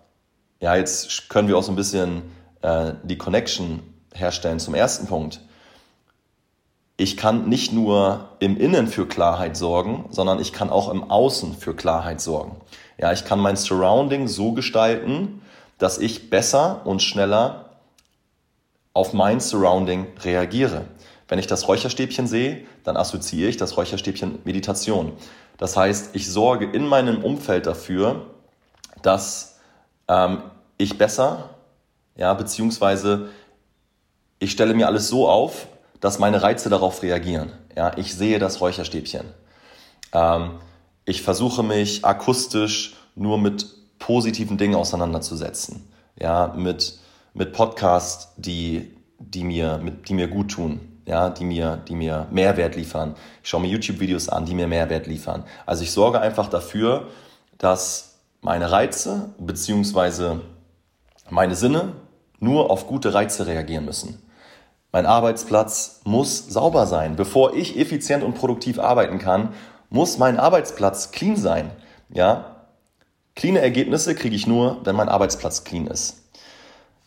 ja, 0.61 0.75
jetzt 0.77 1.29
können 1.29 1.49
wir 1.49 1.57
auch 1.57 1.63
so 1.63 1.73
ein 1.73 1.77
bisschen 1.77 2.23
äh, 2.63 2.93
die 3.05 3.19
Connection 3.19 3.83
herstellen 4.13 4.59
zum 4.59 4.75
ersten 4.75 5.07
Punkt. 5.07 5.41
Ich 7.01 7.17
kann 7.17 7.49
nicht 7.49 7.73
nur 7.73 8.29
im 8.41 8.59
Innen 8.59 8.89
für 8.89 9.07
Klarheit 9.07 9.57
sorgen, 9.57 10.07
sondern 10.11 10.41
ich 10.41 10.53
kann 10.53 10.69
auch 10.69 10.91
im 10.91 11.09
Außen 11.09 11.55
für 11.55 11.75
Klarheit 11.75 12.21
sorgen. 12.21 12.57
Ja, 12.99 13.13
ich 13.13 13.25
kann 13.25 13.39
mein 13.39 13.57
Surrounding 13.57 14.27
so 14.27 14.51
gestalten, 14.51 15.41
dass 15.79 15.99
ich 15.99 16.29
besser 16.29 16.83
und 16.85 17.01
schneller 17.01 17.77
auf 18.95 19.13
mein 19.13 19.39
Surrounding 19.39 20.09
reagiere. 20.25 20.87
Wenn 21.29 21.39
ich 21.39 21.47
das 21.47 21.69
Räucherstäbchen 21.69 22.27
sehe, 22.27 22.67
dann 22.83 22.97
assoziiere 22.97 23.49
ich 23.49 23.57
das 23.57 23.77
Räucherstäbchen 23.77 24.41
Meditation. 24.43 25.13
Das 25.57 25.77
heißt, 25.77 26.17
ich 26.17 26.29
sorge 26.29 26.65
in 26.67 26.85
meinem 26.85 27.23
Umfeld 27.23 27.67
dafür, 27.67 28.27
dass 29.03 29.61
ähm, 30.09 30.43
ich 30.79 30.99
besser, 30.99 31.51
ja, 32.17 32.35
beziehungsweise 32.35 33.29
ich 34.41 34.51
stelle 34.51 34.75
mir 34.75 34.89
alles 34.89 35.07
so 35.07 35.29
auf, 35.29 35.69
dass 36.01 36.19
meine 36.19 36.43
Reize 36.43 36.69
darauf 36.69 37.03
reagieren. 37.03 37.53
Ja, 37.77 37.97
ich 37.97 38.15
sehe 38.15 38.39
das 38.39 38.61
Räucherstäbchen. 38.61 39.27
Ähm, 40.13 40.53
ich 41.05 41.23
versuche 41.23 41.63
mich 41.63 42.05
akustisch 42.05 42.97
nur 43.15 43.39
mit 43.39 43.67
positiven 43.99 44.59
Dingen 44.59 44.75
auseinanderzusetzen. 44.75 45.89
Ja, 46.19 46.55
mit, 46.57 46.99
mit 47.35 47.53
Podcasts, 47.53 48.33
die, 48.37 48.95
die, 49.19 49.45
mir, 49.45 49.79
mit, 49.79 50.09
die 50.09 50.15
mir 50.15 50.29
gut 50.29 50.53
tun. 50.53 50.81
Ja, 51.07 51.31
die 51.31 51.45
mir, 51.45 51.83
die 51.89 51.95
mir 51.95 52.27
Mehrwert 52.31 52.77
liefern. 52.77 53.15
Ich 53.43 53.49
schaue 53.49 53.63
mir 53.63 53.69
YouTube-Videos 53.69 54.29
an, 54.29 54.45
die 54.45 54.55
mir 54.55 54.69
Mehrwert 54.69 55.07
liefern. 55.07 55.45
Also 55.65 55.83
ich 55.83 55.91
sorge 55.91 56.21
einfach 56.21 56.51
dafür, 56.51 57.09
dass 57.57 58.19
meine 58.43 58.71
Reize 58.71 59.31
bzw. 59.39 60.37
meine 61.31 61.55
Sinne 61.55 61.95
nur 62.41 62.71
auf 62.71 62.87
gute 62.87 63.15
Reize 63.15 63.47
reagieren 63.47 63.87
müssen. 63.87 64.23
Mein 64.91 65.07
Arbeitsplatz 65.07 66.01
muss 66.05 66.49
sauber 66.49 66.87
sein. 66.87 67.17
Bevor 67.17 67.55
ich 67.55 67.79
effizient 67.79 68.25
und 68.25 68.35
produktiv 68.35 68.79
arbeiten 68.79 69.19
kann, 69.19 69.51
muss 69.91 70.19
mein 70.19 70.39
Arbeitsplatz 70.39 71.11
clean 71.11 71.37
sein. 71.37 71.71
Ja? 72.09 72.57
Clean 73.37 73.57
Ergebnisse 73.57 74.15
kriege 74.15 74.35
ich 74.35 74.47
nur, 74.47 74.79
wenn 74.85 74.97
mein 74.97 75.09
Arbeitsplatz 75.09 75.65
clean 75.65 75.87
ist. 75.87 76.23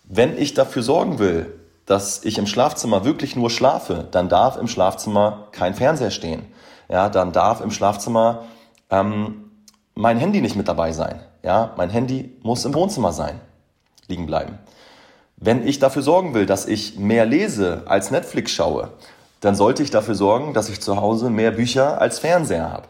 Wenn 0.03 0.37
ich 0.37 0.53
dafür 0.53 0.83
sorgen 0.83 1.19
will, 1.19 1.59
dass 1.85 2.23
ich 2.23 2.37
im 2.37 2.47
Schlafzimmer 2.47 3.03
wirklich 3.03 3.35
nur 3.35 3.49
schlafe, 3.49 4.07
dann 4.11 4.29
darf 4.29 4.57
im 4.57 4.67
Schlafzimmer 4.67 5.47
kein 5.51 5.73
Fernseher 5.73 6.11
stehen. 6.11 6.43
Ja, 6.87 7.09
dann 7.09 7.31
darf 7.31 7.61
im 7.61 7.71
Schlafzimmer 7.71 8.43
ähm, 8.89 9.51
mein 9.95 10.17
Handy 10.17 10.41
nicht 10.41 10.55
mit 10.55 10.67
dabei 10.67 10.91
sein. 10.91 11.19
Ja, 11.43 11.73
mein 11.77 11.89
Handy 11.89 12.37
muss 12.43 12.65
im 12.65 12.73
Wohnzimmer 12.73 13.11
sein, 13.11 13.39
liegen 14.07 14.25
bleiben. 14.25 14.59
Wenn 15.43 15.67
ich 15.67 15.79
dafür 15.79 16.03
sorgen 16.03 16.35
will, 16.35 16.45
dass 16.45 16.67
ich 16.67 16.99
mehr 16.99 17.25
lese 17.25 17.81
als 17.87 18.11
Netflix 18.11 18.51
schaue, 18.51 18.89
dann 19.39 19.55
sollte 19.55 19.81
ich 19.81 19.89
dafür 19.89 20.13
sorgen, 20.13 20.53
dass 20.53 20.69
ich 20.69 20.81
zu 20.81 20.97
Hause 20.97 21.31
mehr 21.31 21.49
Bücher 21.49 21.99
als 21.99 22.19
Fernseher 22.19 22.71
habe. 22.71 22.87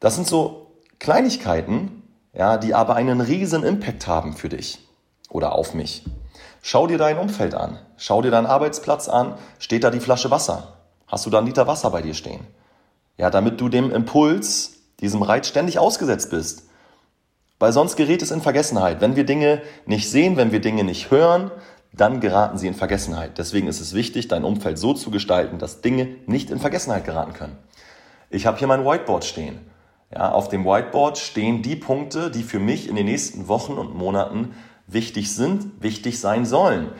Das 0.00 0.16
sind 0.16 0.26
so 0.26 0.72
Kleinigkeiten, 0.98 2.02
ja, 2.32 2.56
die 2.56 2.74
aber 2.74 2.96
einen 2.96 3.20
riesen 3.20 3.62
Impact 3.62 4.08
haben 4.08 4.32
für 4.32 4.48
dich 4.48 4.80
oder 5.28 5.52
auf 5.52 5.72
mich. 5.72 6.04
Schau 6.62 6.88
dir 6.88 6.98
dein 6.98 7.16
Umfeld 7.16 7.54
an, 7.54 7.78
schau 7.96 8.22
dir 8.22 8.32
deinen 8.32 8.46
Arbeitsplatz 8.46 9.08
an, 9.08 9.34
steht 9.60 9.84
da 9.84 9.90
die 9.90 10.00
Flasche 10.00 10.32
Wasser? 10.32 10.78
Hast 11.06 11.26
du 11.26 11.30
da 11.30 11.38
einen 11.38 11.46
Liter 11.46 11.68
Wasser 11.68 11.90
bei 11.90 12.02
dir 12.02 12.14
stehen? 12.14 12.44
Ja, 13.16 13.30
damit 13.30 13.60
du 13.60 13.68
dem 13.68 13.92
Impuls, 13.92 14.72
diesem 14.98 15.22
Reiz 15.22 15.46
ständig 15.46 15.78
ausgesetzt 15.78 16.30
bist. 16.30 16.64
Weil 17.60 17.72
sonst 17.72 17.96
gerät 17.96 18.22
es 18.22 18.30
in 18.30 18.40
Vergessenheit. 18.40 19.00
Wenn 19.00 19.16
wir 19.16 19.24
Dinge 19.24 19.60
nicht 19.84 20.10
sehen, 20.10 20.36
wenn 20.36 20.50
wir 20.50 20.60
Dinge 20.60 20.82
nicht 20.82 21.10
hören, 21.10 21.50
dann 21.92 22.20
geraten 22.20 22.56
sie 22.56 22.66
in 22.66 22.74
Vergessenheit. 22.74 23.36
Deswegen 23.36 23.68
ist 23.68 23.80
es 23.80 23.94
wichtig, 23.94 24.28
dein 24.28 24.44
Umfeld 24.44 24.78
so 24.78 24.94
zu 24.94 25.10
gestalten, 25.10 25.58
dass 25.58 25.82
Dinge 25.82 26.08
nicht 26.26 26.50
in 26.50 26.58
Vergessenheit 26.58 27.04
geraten 27.04 27.34
können. 27.34 27.58
Ich 28.30 28.46
habe 28.46 28.58
hier 28.58 28.66
mein 28.66 28.84
Whiteboard 28.84 29.24
stehen. 29.24 29.60
Ja, 30.10 30.32
auf 30.32 30.48
dem 30.48 30.64
Whiteboard 30.64 31.18
stehen 31.18 31.62
die 31.62 31.76
Punkte, 31.76 32.30
die 32.30 32.42
für 32.42 32.58
mich 32.58 32.88
in 32.88 32.96
den 32.96 33.06
nächsten 33.06 33.46
Wochen 33.46 33.74
und 33.74 33.94
Monaten 33.94 34.54
wichtig 34.86 35.34
sind, 35.34 35.82
wichtig 35.82 36.18
sein 36.18 36.46
sollen. 36.46 36.90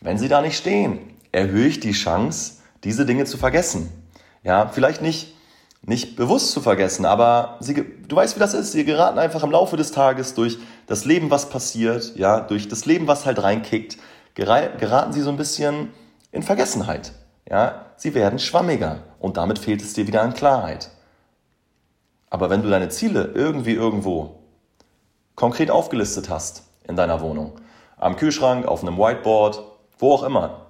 Wenn 0.00 0.18
sie 0.18 0.28
da 0.28 0.42
nicht 0.42 0.56
stehen, 0.56 0.98
erhöhe 1.32 1.66
ich 1.66 1.80
die 1.80 1.92
Chance, 1.92 2.58
diese 2.84 3.06
Dinge 3.06 3.24
zu 3.24 3.38
vergessen. 3.38 3.90
Ja, 4.44 4.68
vielleicht 4.68 5.00
nicht 5.00 5.34
nicht 5.82 6.16
bewusst 6.16 6.52
zu 6.52 6.60
vergessen, 6.60 7.06
aber 7.06 7.56
sie, 7.60 7.74
du 8.06 8.16
weißt, 8.16 8.36
wie 8.36 8.40
das 8.40 8.54
ist. 8.54 8.72
Sie 8.72 8.84
geraten 8.84 9.18
einfach 9.18 9.42
im 9.42 9.50
Laufe 9.50 9.76
des 9.76 9.92
Tages 9.92 10.34
durch 10.34 10.58
das 10.86 11.04
Leben, 11.04 11.30
was 11.30 11.48
passiert, 11.48 12.16
ja, 12.16 12.40
durch 12.40 12.68
das 12.68 12.84
Leben, 12.84 13.06
was 13.06 13.24
halt 13.24 13.42
reinkickt, 13.42 13.96
geraten 14.34 15.12
sie 15.12 15.22
so 15.22 15.30
ein 15.30 15.36
bisschen 15.36 15.90
in 16.32 16.42
Vergessenheit. 16.42 17.12
Ja, 17.48 17.86
sie 17.96 18.14
werden 18.14 18.38
schwammiger 18.38 19.02
und 19.18 19.36
damit 19.36 19.58
fehlt 19.58 19.82
es 19.82 19.94
dir 19.94 20.06
wieder 20.06 20.22
an 20.22 20.34
Klarheit. 20.34 20.90
Aber 22.28 22.50
wenn 22.50 22.62
du 22.62 22.70
deine 22.70 22.90
Ziele 22.90 23.32
irgendwie 23.34 23.74
irgendwo 23.74 24.36
konkret 25.34 25.70
aufgelistet 25.70 26.28
hast 26.28 26.64
in 26.86 26.94
deiner 26.94 27.20
Wohnung, 27.20 27.54
am 27.96 28.16
Kühlschrank, 28.16 28.66
auf 28.66 28.82
einem 28.82 28.98
Whiteboard, 28.98 29.64
wo 29.98 30.12
auch 30.12 30.22
immer, 30.22 30.66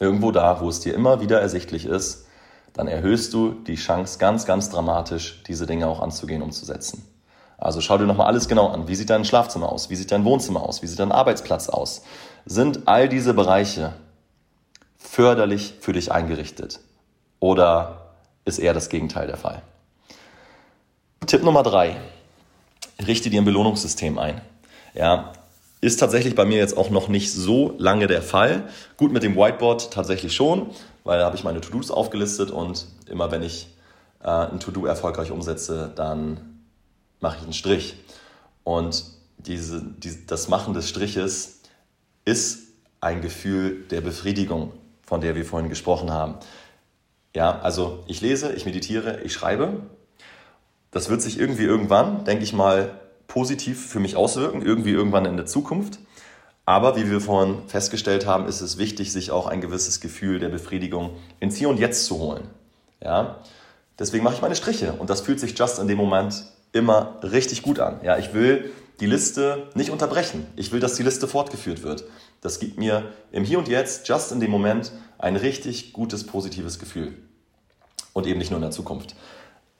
irgendwo 0.00 0.32
da, 0.32 0.60
wo 0.60 0.68
es 0.68 0.80
dir 0.80 0.94
immer 0.94 1.20
wieder 1.20 1.40
ersichtlich 1.40 1.86
ist, 1.86 2.25
dann 2.76 2.88
erhöhst 2.88 3.32
du 3.32 3.52
die 3.52 3.76
Chance 3.76 4.18
ganz, 4.18 4.44
ganz 4.44 4.68
dramatisch, 4.68 5.42
diese 5.46 5.66
Dinge 5.66 5.88
auch 5.88 6.00
anzugehen, 6.00 6.42
umzusetzen. 6.42 7.02
Also 7.56 7.80
schau 7.80 7.96
dir 7.96 8.04
nochmal 8.04 8.26
alles 8.26 8.48
genau 8.48 8.68
an. 8.68 8.86
Wie 8.86 8.94
sieht 8.94 9.08
dein 9.08 9.24
Schlafzimmer 9.24 9.72
aus? 9.72 9.88
Wie 9.88 9.96
sieht 9.96 10.12
dein 10.12 10.26
Wohnzimmer 10.26 10.62
aus? 10.62 10.82
Wie 10.82 10.86
sieht 10.86 10.98
dein 10.98 11.10
Arbeitsplatz 11.10 11.70
aus? 11.70 12.02
Sind 12.44 12.86
all 12.86 13.08
diese 13.08 13.32
Bereiche 13.32 13.94
förderlich 14.98 15.74
für 15.80 15.94
dich 15.94 16.12
eingerichtet? 16.12 16.80
Oder 17.40 18.12
ist 18.44 18.58
eher 18.58 18.74
das 18.74 18.90
Gegenteil 18.90 19.26
der 19.26 19.38
Fall? 19.38 19.62
Tipp 21.26 21.42
Nummer 21.42 21.62
drei. 21.62 21.96
Richte 23.06 23.30
dir 23.30 23.40
ein 23.40 23.46
Belohnungssystem 23.46 24.18
ein. 24.18 24.42
Ja, 24.92 25.32
ist 25.80 25.98
tatsächlich 25.98 26.34
bei 26.34 26.44
mir 26.44 26.58
jetzt 26.58 26.76
auch 26.76 26.90
noch 26.90 27.08
nicht 27.08 27.32
so 27.32 27.74
lange 27.78 28.06
der 28.06 28.20
Fall. 28.20 28.68
Gut 28.98 29.12
mit 29.12 29.22
dem 29.22 29.34
Whiteboard 29.34 29.92
tatsächlich 29.92 30.36
schon 30.36 30.70
weil 31.06 31.20
da 31.20 31.24
habe 31.24 31.36
ich 31.36 31.44
meine 31.44 31.60
To-Dos 31.60 31.90
aufgelistet 31.90 32.50
und 32.50 32.86
immer 33.08 33.30
wenn 33.30 33.42
ich 33.42 33.68
äh, 34.22 34.28
ein 34.28 34.58
To-Do 34.58 34.86
erfolgreich 34.86 35.30
umsetze, 35.30 35.92
dann 35.94 36.64
mache 37.20 37.36
ich 37.36 37.42
einen 37.44 37.52
Strich. 37.52 37.96
Und 38.64 39.04
diese, 39.38 39.82
die, 39.82 40.26
das 40.26 40.48
Machen 40.48 40.74
des 40.74 40.88
Striches 40.88 41.60
ist 42.24 42.64
ein 43.00 43.22
Gefühl 43.22 43.84
der 43.88 44.00
Befriedigung, 44.00 44.72
von 45.02 45.20
der 45.20 45.36
wir 45.36 45.44
vorhin 45.44 45.68
gesprochen 45.68 46.10
haben. 46.10 46.34
Ja, 47.36 47.60
also 47.60 48.02
ich 48.08 48.20
lese, 48.20 48.52
ich 48.52 48.66
meditiere, 48.66 49.20
ich 49.22 49.32
schreibe. 49.32 49.82
Das 50.90 51.08
wird 51.08 51.22
sich 51.22 51.38
irgendwie 51.38 51.64
irgendwann, 51.64 52.24
denke 52.24 52.42
ich 52.42 52.52
mal, 52.52 52.98
positiv 53.28 53.86
für 53.86 54.00
mich 54.00 54.16
auswirken, 54.16 54.60
irgendwie 54.60 54.90
irgendwann 54.92 55.24
in 55.24 55.36
der 55.36 55.46
Zukunft. 55.46 56.00
Aber 56.66 56.96
wie 56.96 57.08
wir 57.08 57.20
vorhin 57.20 57.58
festgestellt 57.68 58.26
haben, 58.26 58.46
ist 58.46 58.60
es 58.60 58.76
wichtig, 58.76 59.12
sich 59.12 59.30
auch 59.30 59.46
ein 59.46 59.60
gewisses 59.60 60.00
Gefühl 60.00 60.40
der 60.40 60.48
Befriedigung 60.48 61.10
ins 61.38 61.56
Hier 61.56 61.68
und 61.68 61.78
Jetzt 61.78 62.04
zu 62.06 62.18
holen. 62.18 62.42
Ja? 63.00 63.38
Deswegen 63.98 64.24
mache 64.24 64.34
ich 64.34 64.42
meine 64.42 64.56
Striche 64.56 64.92
und 64.92 65.08
das 65.08 65.20
fühlt 65.20 65.38
sich 65.38 65.56
just 65.56 65.78
in 65.78 65.86
dem 65.86 65.96
Moment 65.96 66.44
immer 66.72 67.18
richtig 67.22 67.62
gut 67.62 67.78
an. 67.78 68.00
Ja, 68.02 68.18
ich 68.18 68.34
will 68.34 68.70
die 68.98 69.06
Liste 69.06 69.68
nicht 69.74 69.90
unterbrechen. 69.90 70.44
Ich 70.56 70.72
will, 70.72 70.80
dass 70.80 70.94
die 70.94 71.04
Liste 71.04 71.28
fortgeführt 71.28 71.84
wird. 71.84 72.04
Das 72.40 72.58
gibt 72.58 72.78
mir 72.78 73.04
im 73.30 73.44
Hier 73.44 73.58
und 73.58 73.68
Jetzt, 73.68 74.08
just 74.08 74.32
in 74.32 74.40
dem 74.40 74.50
Moment, 74.50 74.90
ein 75.18 75.36
richtig 75.36 75.92
gutes, 75.92 76.26
positives 76.26 76.80
Gefühl. 76.80 77.14
Und 78.12 78.26
eben 78.26 78.38
nicht 78.38 78.50
nur 78.50 78.58
in 78.58 78.62
der 78.62 78.70
Zukunft. 78.72 79.14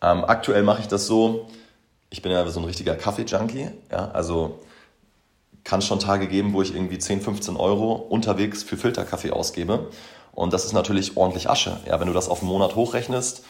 Ähm, 0.02 0.24
aktuell 0.24 0.62
mache 0.62 0.82
ich 0.82 0.88
das 0.88 1.06
so, 1.06 1.48
ich 2.10 2.22
bin 2.22 2.30
ja 2.30 2.46
so 2.48 2.60
ein 2.60 2.66
richtiger 2.66 2.94
Kaffee-Junkie. 2.94 3.70
Ja, 3.90 4.10
also 4.12 4.60
kann 5.66 5.82
schon 5.82 5.98
Tage 5.98 6.28
geben, 6.28 6.52
wo 6.52 6.62
ich 6.62 6.74
irgendwie 6.74 6.96
10, 6.96 7.20
15 7.20 7.56
Euro 7.56 7.94
unterwegs 7.94 8.62
für 8.62 8.76
Filterkaffee 8.76 9.32
ausgebe. 9.32 9.90
Und 10.32 10.52
das 10.52 10.64
ist 10.64 10.72
natürlich 10.72 11.16
ordentlich 11.16 11.50
Asche. 11.50 11.80
Ja, 11.86 11.98
wenn 11.98 12.06
du 12.06 12.12
das 12.12 12.28
auf 12.28 12.40
einen 12.40 12.50
Monat 12.50 12.76
hochrechnest, 12.76 13.44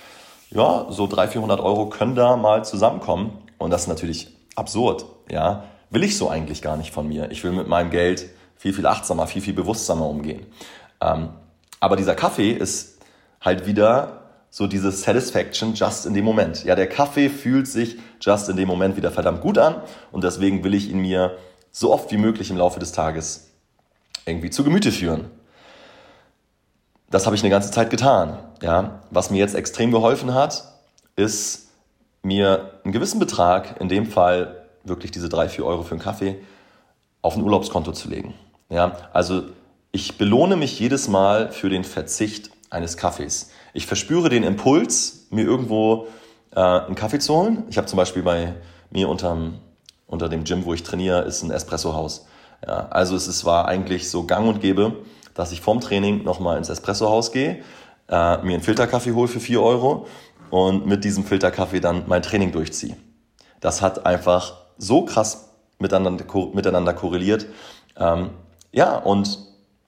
ja, 0.50 0.86
so 0.88 1.06
300, 1.06 1.32
400 1.32 1.60
Euro 1.60 1.90
können 1.90 2.14
da 2.14 2.36
mal 2.36 2.64
zusammenkommen. 2.64 3.36
Und 3.58 3.70
das 3.70 3.82
ist 3.82 3.88
natürlich 3.88 4.34
absurd. 4.54 5.04
Ja, 5.30 5.64
will 5.90 6.02
ich 6.04 6.16
so 6.16 6.30
eigentlich 6.30 6.62
gar 6.62 6.78
nicht 6.78 6.90
von 6.90 7.06
mir. 7.06 7.30
Ich 7.30 7.44
will 7.44 7.52
mit 7.52 7.68
meinem 7.68 7.90
Geld 7.90 8.30
viel, 8.56 8.72
viel 8.72 8.86
achtsamer, 8.86 9.26
viel, 9.26 9.42
viel 9.42 9.52
bewusstsamer 9.52 10.08
umgehen. 10.08 10.46
Ähm, 11.02 11.28
aber 11.80 11.96
dieser 11.96 12.14
Kaffee 12.14 12.52
ist 12.52 12.98
halt 13.42 13.66
wieder 13.66 14.22
so 14.48 14.66
diese 14.66 14.90
Satisfaction 14.90 15.74
just 15.74 16.06
in 16.06 16.14
dem 16.14 16.24
Moment. 16.24 16.64
Ja, 16.64 16.76
der 16.76 16.88
Kaffee 16.88 17.28
fühlt 17.28 17.68
sich 17.68 17.98
just 18.22 18.48
in 18.48 18.56
dem 18.56 18.68
Moment 18.68 18.96
wieder 18.96 19.10
verdammt 19.10 19.42
gut 19.42 19.58
an 19.58 19.82
und 20.12 20.24
deswegen 20.24 20.64
will 20.64 20.72
ich 20.72 20.88
ihn 20.88 21.00
mir 21.00 21.36
so 21.78 21.92
oft 21.92 22.10
wie 22.10 22.16
möglich 22.16 22.48
im 22.48 22.56
Laufe 22.56 22.80
des 22.80 22.92
Tages 22.92 23.50
irgendwie 24.24 24.48
zu 24.48 24.64
Gemüte 24.64 24.90
führen. 24.90 25.30
Das 27.10 27.26
habe 27.26 27.36
ich 27.36 27.42
eine 27.42 27.50
ganze 27.50 27.70
Zeit 27.70 27.90
getan. 27.90 28.38
Ja. 28.62 29.02
Was 29.10 29.30
mir 29.30 29.36
jetzt 29.36 29.54
extrem 29.54 29.90
geholfen 29.90 30.32
hat, 30.32 30.72
ist 31.16 31.68
mir 32.22 32.80
einen 32.82 32.92
gewissen 32.94 33.20
Betrag, 33.20 33.78
in 33.78 33.90
dem 33.90 34.06
Fall 34.06 34.64
wirklich 34.84 35.10
diese 35.10 35.28
drei, 35.28 35.50
vier 35.50 35.66
Euro 35.66 35.82
für 35.82 35.90
einen 35.90 36.00
Kaffee, 36.00 36.38
auf 37.20 37.36
ein 37.36 37.42
Urlaubskonto 37.42 37.92
zu 37.92 38.08
legen. 38.08 38.32
Ja. 38.70 38.96
Also 39.12 39.42
ich 39.92 40.16
belohne 40.16 40.56
mich 40.56 40.80
jedes 40.80 41.08
Mal 41.08 41.52
für 41.52 41.68
den 41.68 41.84
Verzicht 41.84 42.50
eines 42.70 42.96
Kaffees. 42.96 43.50
Ich 43.74 43.86
verspüre 43.86 44.30
den 44.30 44.44
Impuls, 44.44 45.26
mir 45.28 45.44
irgendwo 45.44 46.06
äh, 46.52 46.60
einen 46.60 46.94
Kaffee 46.94 47.18
zu 47.18 47.36
holen. 47.36 47.64
Ich 47.68 47.76
habe 47.76 47.86
zum 47.86 47.98
Beispiel 47.98 48.22
bei 48.22 48.54
mir 48.90 49.10
unterm, 49.10 49.58
unter 50.06 50.28
dem 50.28 50.44
Gym, 50.44 50.64
wo 50.64 50.74
ich 50.74 50.82
trainiere, 50.82 51.22
ist 51.22 51.42
ein 51.42 51.50
Espressohaus. 51.50 52.26
Ja, 52.66 52.88
also 52.90 53.16
es 53.16 53.28
ist, 53.28 53.44
war 53.44 53.66
eigentlich 53.66 54.10
so 54.10 54.24
gang 54.24 54.48
und 54.48 54.60
gäbe, 54.60 54.96
dass 55.34 55.52
ich 55.52 55.60
vorm 55.60 55.80
Training 55.80 56.24
nochmal 56.24 56.56
ins 56.58 56.68
Espressohaus 56.68 57.32
gehe, 57.32 57.62
äh, 58.08 58.36
mir 58.38 58.54
einen 58.54 58.62
Filterkaffee 58.62 59.12
hole 59.12 59.28
für 59.28 59.40
4 59.40 59.62
Euro 59.62 60.06
und 60.50 60.86
mit 60.86 61.04
diesem 61.04 61.24
Filterkaffee 61.24 61.80
dann 61.80 62.04
mein 62.06 62.22
Training 62.22 62.52
durchziehe. 62.52 62.96
Das 63.60 63.82
hat 63.82 64.06
einfach 64.06 64.54
so 64.78 65.04
krass 65.04 65.50
miteinander, 65.78 66.24
miteinander 66.54 66.94
korreliert. 66.94 67.46
Ähm, 67.98 68.30
ja, 68.72 68.96
und 68.96 69.38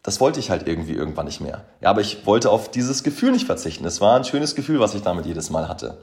das 0.03 0.21
wollte 0.21 0.41
ich 0.41 0.51
halt 0.51 0.67
irgendwie 0.67 0.95
irgendwann 0.95 1.27
nicht 1.27 1.41
mehr. 1.41 1.65
Ja, 1.81 1.91
aber 1.91 2.01
ich 2.01 2.27
wollte 2.27 2.51
auf 2.51 2.71
dieses 2.71 3.03
Gefühl 3.03 3.33
nicht 3.33 3.47
verzichten. 3.47 3.85
Es 3.85 4.01
war 4.01 4.17
ein 4.17 4.25
schönes 4.25 4.55
Gefühl, 4.55 4.81
was 4.81 4.95
ich 4.95 5.03
damit 5.03 5.27
jedes 5.27 5.51
Mal 5.51 5.69
hatte. 5.69 5.99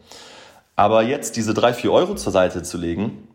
Aber 0.75 1.03
jetzt 1.03 1.37
diese 1.37 1.53
drei, 1.53 1.73
vier 1.73 1.91
Euro 1.91 2.15
zur 2.15 2.31
Seite 2.31 2.61
zu 2.63 2.77
legen, 2.77 3.27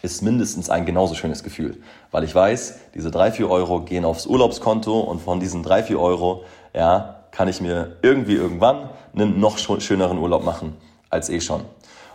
ist 0.00 0.22
mindestens 0.22 0.70
ein 0.70 0.86
genauso 0.86 1.14
schönes 1.14 1.42
Gefühl. 1.42 1.82
Weil 2.10 2.24
ich 2.24 2.34
weiß, 2.34 2.78
diese 2.94 3.10
drei, 3.10 3.30
vier 3.30 3.50
Euro 3.50 3.82
gehen 3.82 4.04
aufs 4.04 4.26
Urlaubskonto 4.26 5.00
und 5.00 5.20
von 5.20 5.40
diesen 5.40 5.62
drei, 5.62 5.82
vier 5.82 6.00
Euro, 6.00 6.44
ja, 6.74 7.24
kann 7.30 7.48
ich 7.48 7.60
mir 7.60 7.96
irgendwie 8.02 8.34
irgendwann 8.34 8.90
einen 9.14 9.38
noch 9.40 9.58
schöneren 9.58 10.18
Urlaub 10.18 10.44
machen 10.44 10.76
als 11.10 11.28
eh 11.28 11.40
schon. 11.40 11.62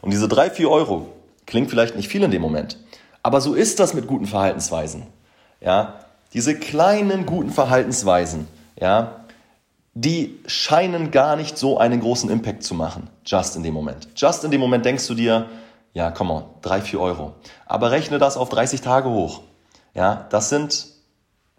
Und 0.01 0.11
diese 0.11 0.27
drei, 0.27 0.49
vier 0.49 0.69
Euro 0.69 1.07
klingt 1.45 1.69
vielleicht 1.69 1.95
nicht 1.95 2.07
viel 2.07 2.23
in 2.23 2.31
dem 2.31 2.41
Moment. 2.41 2.77
Aber 3.23 3.41
so 3.41 3.53
ist 3.53 3.79
das 3.79 3.93
mit 3.93 4.07
guten 4.07 4.25
Verhaltensweisen. 4.25 5.03
Ja, 5.59 5.95
diese 6.33 6.57
kleinen 6.57 7.25
guten 7.25 7.49
Verhaltensweisen, 7.49 8.47
ja, 8.79 9.21
die 9.93 10.39
scheinen 10.45 11.09
gar 11.09 11.35
nicht 11.35 11.57
so 11.57 11.79
einen 11.79 11.99
großen 11.99 12.29
Impact 12.29 12.61
zu 12.61 12.75
machen. 12.75 13.09
Just 13.25 13.55
in 13.55 13.63
dem 13.63 13.73
Moment. 13.73 14.07
Just 14.15 14.43
in 14.43 14.51
dem 14.51 14.61
Moment 14.61 14.85
denkst 14.85 15.07
du 15.07 15.15
dir, 15.15 15.47
ja, 15.97 16.11
komm 16.11 16.27
mal, 16.27 16.45
drei, 16.61 16.79
vier 16.79 16.99
Euro. 16.99 17.33
Aber 17.65 17.89
rechne 17.89 18.19
das 18.19 18.37
auf 18.37 18.49
30 18.49 18.81
Tage 18.81 19.09
hoch. 19.09 19.41
Ja, 19.95 20.27
das 20.29 20.49
sind 20.49 20.85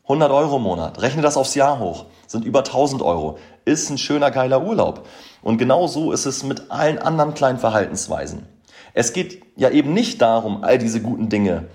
100 0.05 0.31
Euro 0.31 0.59
im 0.59 0.63
Monat. 0.63 1.03
Rechne 1.03 1.23
das 1.23 1.37
aufs 1.37 1.57
Jahr 1.57 1.81
hoch. 1.81 2.07
Sind 2.29 2.45
über 2.45 2.61
1000 2.61 3.03
Euro. 3.03 3.41
Ist 3.65 3.91
ein 3.91 3.99
schöner, 3.99 4.31
geiler 4.31 4.63
Urlaub. 4.63 5.09
Und 5.43 5.59
genau 5.59 5.89
so 5.89 6.13
ist 6.13 6.25
es 6.25 6.45
mit 6.45 6.71
allen 6.71 7.01
anderen 7.01 7.35
kleinen 7.35 7.59
Verhaltensweisen. 7.59 8.47
Es 8.95 9.13
geht 9.13 9.43
ja 9.57 9.71
eben 9.71 9.93
nicht 9.93 10.23
darum, 10.23 10.63
all 10.63 10.79
diese 10.79 11.03
guten 11.03 11.29
Dinge 11.29 11.67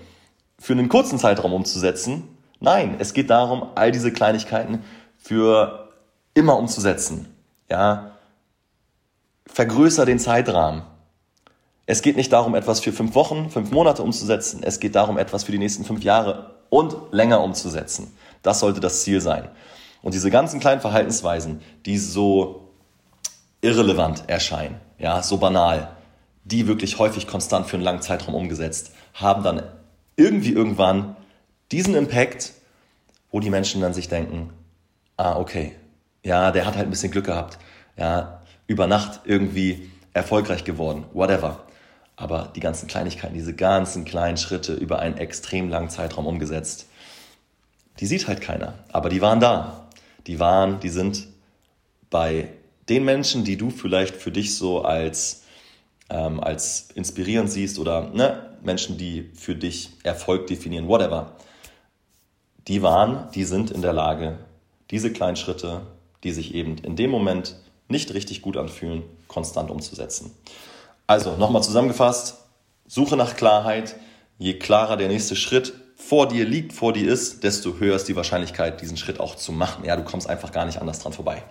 für 0.58 0.72
einen 0.72 0.88
kurzen 0.88 1.18
Zeitraum 1.18 1.52
umzusetzen. 1.52 2.34
Nein, 2.60 2.96
es 2.98 3.12
geht 3.12 3.28
darum, 3.28 3.66
all 3.74 3.92
diese 3.92 4.10
Kleinigkeiten 4.10 4.82
für 5.18 5.90
immer 6.32 6.56
umzusetzen. 6.56 7.28
Ja, 7.68 8.12
vergrößer 9.46 10.06
den 10.06 10.18
Zeitrahmen. 10.18 10.84
Es 11.86 12.00
geht 12.00 12.16
nicht 12.16 12.32
darum, 12.32 12.54
etwas 12.54 12.80
für 12.80 12.92
fünf 12.92 13.14
Wochen, 13.14 13.50
fünf 13.50 13.70
Monate 13.70 14.02
umzusetzen. 14.02 14.62
Es 14.62 14.80
geht 14.80 14.94
darum, 14.94 15.18
etwas 15.18 15.44
für 15.44 15.52
die 15.52 15.58
nächsten 15.58 15.84
fünf 15.84 16.02
Jahre 16.02 16.54
und 16.70 16.96
länger 17.12 17.42
umzusetzen. 17.42 18.16
Das 18.42 18.60
sollte 18.60 18.80
das 18.80 19.02
Ziel 19.02 19.20
sein. 19.20 19.48
Und 20.02 20.14
diese 20.14 20.30
ganzen 20.30 20.60
kleinen 20.60 20.80
Verhaltensweisen, 20.80 21.60
die 21.84 21.98
so 21.98 22.68
irrelevant 23.60 24.24
erscheinen, 24.28 24.80
ja, 24.98 25.22
so 25.22 25.36
banal, 25.38 25.96
die 26.44 26.66
wirklich 26.66 26.98
häufig 26.98 27.26
konstant 27.26 27.66
für 27.66 27.76
einen 27.76 27.84
langen 27.84 28.02
Zeitraum 28.02 28.34
umgesetzt, 28.34 28.92
haben 29.14 29.42
dann 29.42 29.62
irgendwie 30.16 30.52
irgendwann 30.52 31.16
diesen 31.72 31.94
Impact, 31.94 32.52
wo 33.30 33.40
die 33.40 33.50
Menschen 33.50 33.80
dann 33.80 33.94
sich 33.94 34.08
denken, 34.08 34.50
ah, 35.16 35.36
okay, 35.36 35.74
ja, 36.22 36.50
der 36.50 36.66
hat 36.66 36.76
halt 36.76 36.86
ein 36.86 36.90
bisschen 36.90 37.10
Glück 37.10 37.26
gehabt, 37.26 37.58
ja, 37.96 38.40
über 38.66 38.86
Nacht 38.86 39.20
irgendwie 39.24 39.90
erfolgreich 40.12 40.64
geworden, 40.64 41.04
whatever. 41.12 41.64
Aber 42.16 42.52
die 42.54 42.60
ganzen 42.60 42.86
Kleinigkeiten, 42.86 43.34
diese 43.34 43.54
ganzen 43.54 44.04
kleinen 44.04 44.36
Schritte 44.36 44.74
über 44.74 45.00
einen 45.00 45.18
extrem 45.18 45.68
langen 45.68 45.90
Zeitraum 45.90 46.26
umgesetzt, 46.26 46.86
die 48.00 48.06
sieht 48.06 48.28
halt 48.28 48.40
keiner. 48.40 48.74
Aber 48.92 49.08
die 49.08 49.20
waren 49.20 49.40
da. 49.40 49.88
Die 50.26 50.38
waren, 50.38 50.80
die 50.80 50.88
sind 50.88 51.26
bei 52.10 52.48
den 52.88 53.04
Menschen, 53.04 53.44
die 53.44 53.56
du 53.56 53.70
vielleicht 53.70 54.16
für 54.16 54.30
dich 54.30 54.56
so 54.56 54.82
als, 54.82 55.42
ähm, 56.10 56.40
als 56.40 56.90
inspirierend 56.94 57.50
siehst 57.50 57.78
oder 57.78 58.10
ne, 58.10 58.50
Menschen, 58.62 58.98
die 58.98 59.30
für 59.34 59.54
dich 59.54 59.90
Erfolg 60.02 60.46
definieren, 60.46 60.88
whatever, 60.88 61.32
die 62.68 62.82
waren, 62.82 63.28
die 63.34 63.44
sind 63.44 63.70
in 63.70 63.82
der 63.82 63.92
Lage, 63.92 64.38
diese 64.90 65.12
kleinen 65.12 65.36
Schritte, 65.36 65.82
die 66.22 66.32
sich 66.32 66.54
eben 66.54 66.78
in 66.78 66.96
dem 66.96 67.10
Moment 67.10 67.56
nicht 67.88 68.14
richtig 68.14 68.40
gut 68.40 68.56
anfühlen, 68.56 69.02
konstant 69.28 69.70
umzusetzen. 69.70 70.30
Also 71.06 71.36
nochmal 71.36 71.62
zusammengefasst, 71.62 72.38
Suche 72.86 73.16
nach 73.16 73.36
Klarheit. 73.36 73.96
Je 74.38 74.54
klarer 74.54 74.96
der 74.96 75.08
nächste 75.08 75.36
Schritt 75.36 75.74
vor 75.96 76.28
dir 76.28 76.44
liegt, 76.44 76.72
vor 76.72 76.92
dir 76.92 77.10
ist, 77.10 77.44
desto 77.44 77.78
höher 77.78 77.96
ist 77.96 78.08
die 78.08 78.16
Wahrscheinlichkeit, 78.16 78.80
diesen 78.80 78.96
Schritt 78.96 79.20
auch 79.20 79.36
zu 79.36 79.52
machen. 79.52 79.84
Ja, 79.84 79.96
du 79.96 80.02
kommst 80.02 80.28
einfach 80.28 80.52
gar 80.52 80.64
nicht 80.64 80.80
anders 80.80 80.98
dran 80.98 81.12
vorbei. 81.12 81.42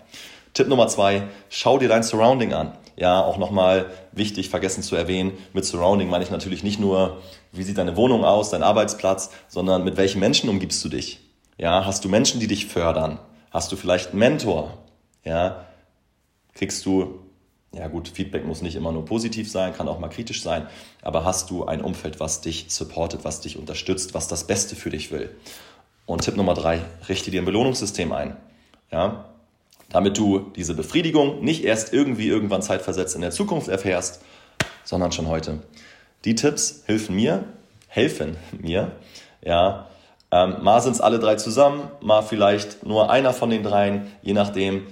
Tipp 0.54 0.68
Nummer 0.68 0.88
zwei, 0.88 1.24
schau 1.50 1.80
dir 1.80 1.88
dein 1.88 2.04
Surrounding 2.04 2.54
an. 2.54 2.74
Ja, 2.96 3.24
auch 3.24 3.38
nochmal 3.38 3.88
wichtig, 4.12 4.50
vergessen 4.50 4.84
zu 4.84 4.96
erwähnen, 4.96 5.32
mit 5.54 5.66
Surrounding 5.66 6.10
meine 6.10 6.24
ich 6.24 6.30
natürlich 6.30 6.62
nicht 6.64 6.80
nur, 6.80 7.22
wie 7.52 7.64
sieht 7.64 7.80
deine 7.80 7.98
Wohnung 7.98 8.24
aus, 8.24 8.52
dein 8.52 8.62
Arbeitsplatz, 8.62 9.32
sondern 9.48 9.84
mit 9.84 9.98
welchen 9.98 10.20
Menschen 10.20 10.50
umgibst 10.50 10.86
du 10.86 10.90
dich? 10.90 11.20
Ja, 11.58 11.86
hast 11.86 12.06
du 12.06 12.10
Menschen, 12.10 12.40
die 12.40 12.48
dich 12.48 12.68
fördern? 12.68 13.20
Hast 13.50 13.72
du 13.72 13.76
vielleicht 13.76 14.12
einen 14.12 14.20
Mentor? 14.20 14.78
Ja, 15.24 15.66
kriegst 16.54 16.86
du 16.86 17.23
ja 17.74 17.88
gut, 17.88 18.08
Feedback 18.08 18.46
muss 18.46 18.62
nicht 18.62 18.76
immer 18.76 18.92
nur 18.92 19.06
positiv 19.06 19.50
sein, 19.50 19.74
kann 19.74 19.88
auch 19.88 20.00
mal 20.00 20.10
kritisch 20.10 20.44
sein, 20.44 20.68
aber 21.02 21.26
hast 21.26 21.50
du 21.50 21.66
ein 21.66 21.82
Umfeld, 21.82 22.20
was 22.20 22.42
dich 22.42 22.68
supportet, 22.70 23.24
was 23.24 23.42
dich 23.42 23.58
unterstützt, 23.58 24.14
was 24.14 24.28
das 24.28 24.46
Beste 24.46 24.76
für 24.76 24.92
dich 24.92 25.12
will? 25.12 25.36
Und 26.06 26.22
Tipp 26.24 26.38
Nummer 26.38 26.54
drei, 26.54 26.82
richte 27.10 27.32
dir 27.32 27.42
ein 27.42 27.46
Belohnungssystem 27.46 28.12
ein. 28.12 28.38
Ja, 28.92 29.26
damit 29.90 30.18
du 30.18 30.52
diese 30.56 30.74
Befriedigung 30.76 31.44
nicht 31.44 31.64
erst 31.64 31.94
irgendwie 31.94 32.28
irgendwann 32.28 32.62
zeitversetzt 32.62 33.16
in 33.16 33.22
der 33.22 33.32
Zukunft 33.32 33.70
erfährst, 33.70 34.22
sondern 34.84 35.12
schon 35.12 35.28
heute. 35.28 35.60
Die 36.26 36.36
Tipps 36.36 36.84
helfen 36.86 37.16
mir, 37.16 37.46
helfen 37.88 38.38
mir, 38.60 38.92
ja. 39.42 39.88
Ähm, 40.32 40.64
mal 40.64 40.82
sind 40.82 40.94
es 40.94 41.02
alle 41.02 41.20
drei 41.20 41.36
zusammen, 41.36 41.90
mal 42.02 42.24
vielleicht 42.24 42.86
nur 42.86 43.12
einer 43.12 43.34
von 43.34 43.50
den 43.50 43.64
dreien, 43.64 44.12
je 44.22 44.34
nachdem. 44.34 44.88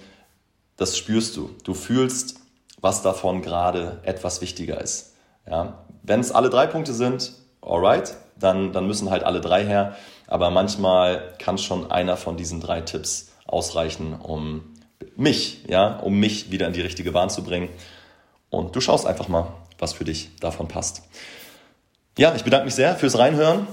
Das 0.77 0.97
spürst 0.97 1.37
du. 1.37 1.51
Du 1.63 1.73
fühlst, 1.73 2.39
was 2.81 3.01
davon 3.01 3.41
gerade 3.41 3.99
etwas 4.03 4.41
wichtiger 4.41 4.81
ist. 4.81 5.13
Ja? 5.47 5.85
Wenn 6.03 6.19
es 6.19 6.31
alle 6.31 6.49
drei 6.49 6.67
Punkte 6.67 6.93
sind, 6.93 7.33
alright, 7.61 8.15
dann, 8.37 8.73
dann 8.73 8.87
müssen 8.87 9.09
halt 9.09 9.23
alle 9.23 9.39
drei 9.39 9.65
her. 9.65 9.95
Aber 10.27 10.49
manchmal 10.49 11.33
kann 11.39 11.57
schon 11.57 11.91
einer 11.91 12.17
von 12.17 12.37
diesen 12.37 12.59
drei 12.59 12.81
Tipps 12.81 13.31
ausreichen, 13.45 14.15
um 14.21 14.63
mich, 15.15 15.65
ja, 15.67 15.97
um 15.97 16.19
mich 16.19 16.51
wieder 16.51 16.67
in 16.67 16.73
die 16.73 16.81
richtige 16.81 17.11
Bahn 17.11 17.29
zu 17.29 17.43
bringen. 17.43 17.69
Und 18.49 18.75
du 18.75 18.81
schaust 18.81 19.05
einfach 19.05 19.27
mal, 19.27 19.53
was 19.77 19.93
für 19.93 20.05
dich 20.05 20.29
davon 20.39 20.67
passt. 20.67 21.03
Ja, 22.17 22.33
ich 22.35 22.43
bedanke 22.43 22.65
mich 22.65 22.75
sehr 22.75 22.95
fürs 22.95 23.17
Reinhören. 23.17 23.67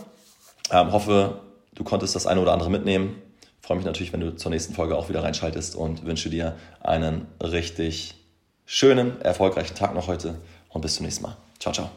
Ähm, 0.70 0.92
hoffe, 0.92 1.40
du 1.74 1.84
konntest 1.84 2.14
das 2.14 2.26
eine 2.26 2.40
oder 2.40 2.52
andere 2.52 2.70
mitnehmen. 2.70 3.20
Freue 3.60 3.76
mich 3.76 3.86
natürlich, 3.86 4.12
wenn 4.12 4.20
du 4.20 4.36
zur 4.36 4.50
nächsten 4.50 4.74
Folge 4.74 4.96
auch 4.96 5.08
wieder 5.08 5.22
reinschaltest 5.22 5.76
und 5.76 6.04
wünsche 6.06 6.30
dir 6.30 6.56
einen 6.80 7.26
richtig 7.42 8.17
schönen, 8.68 9.20
erfolgreichen 9.22 9.74
Tag 9.74 9.94
noch 9.94 10.06
heute 10.06 10.36
und 10.68 10.82
bis 10.82 10.96
zum 10.96 11.06
nächsten 11.06 11.22
Mal. 11.24 11.36
Ciao, 11.58 11.72
ciao. 11.72 11.90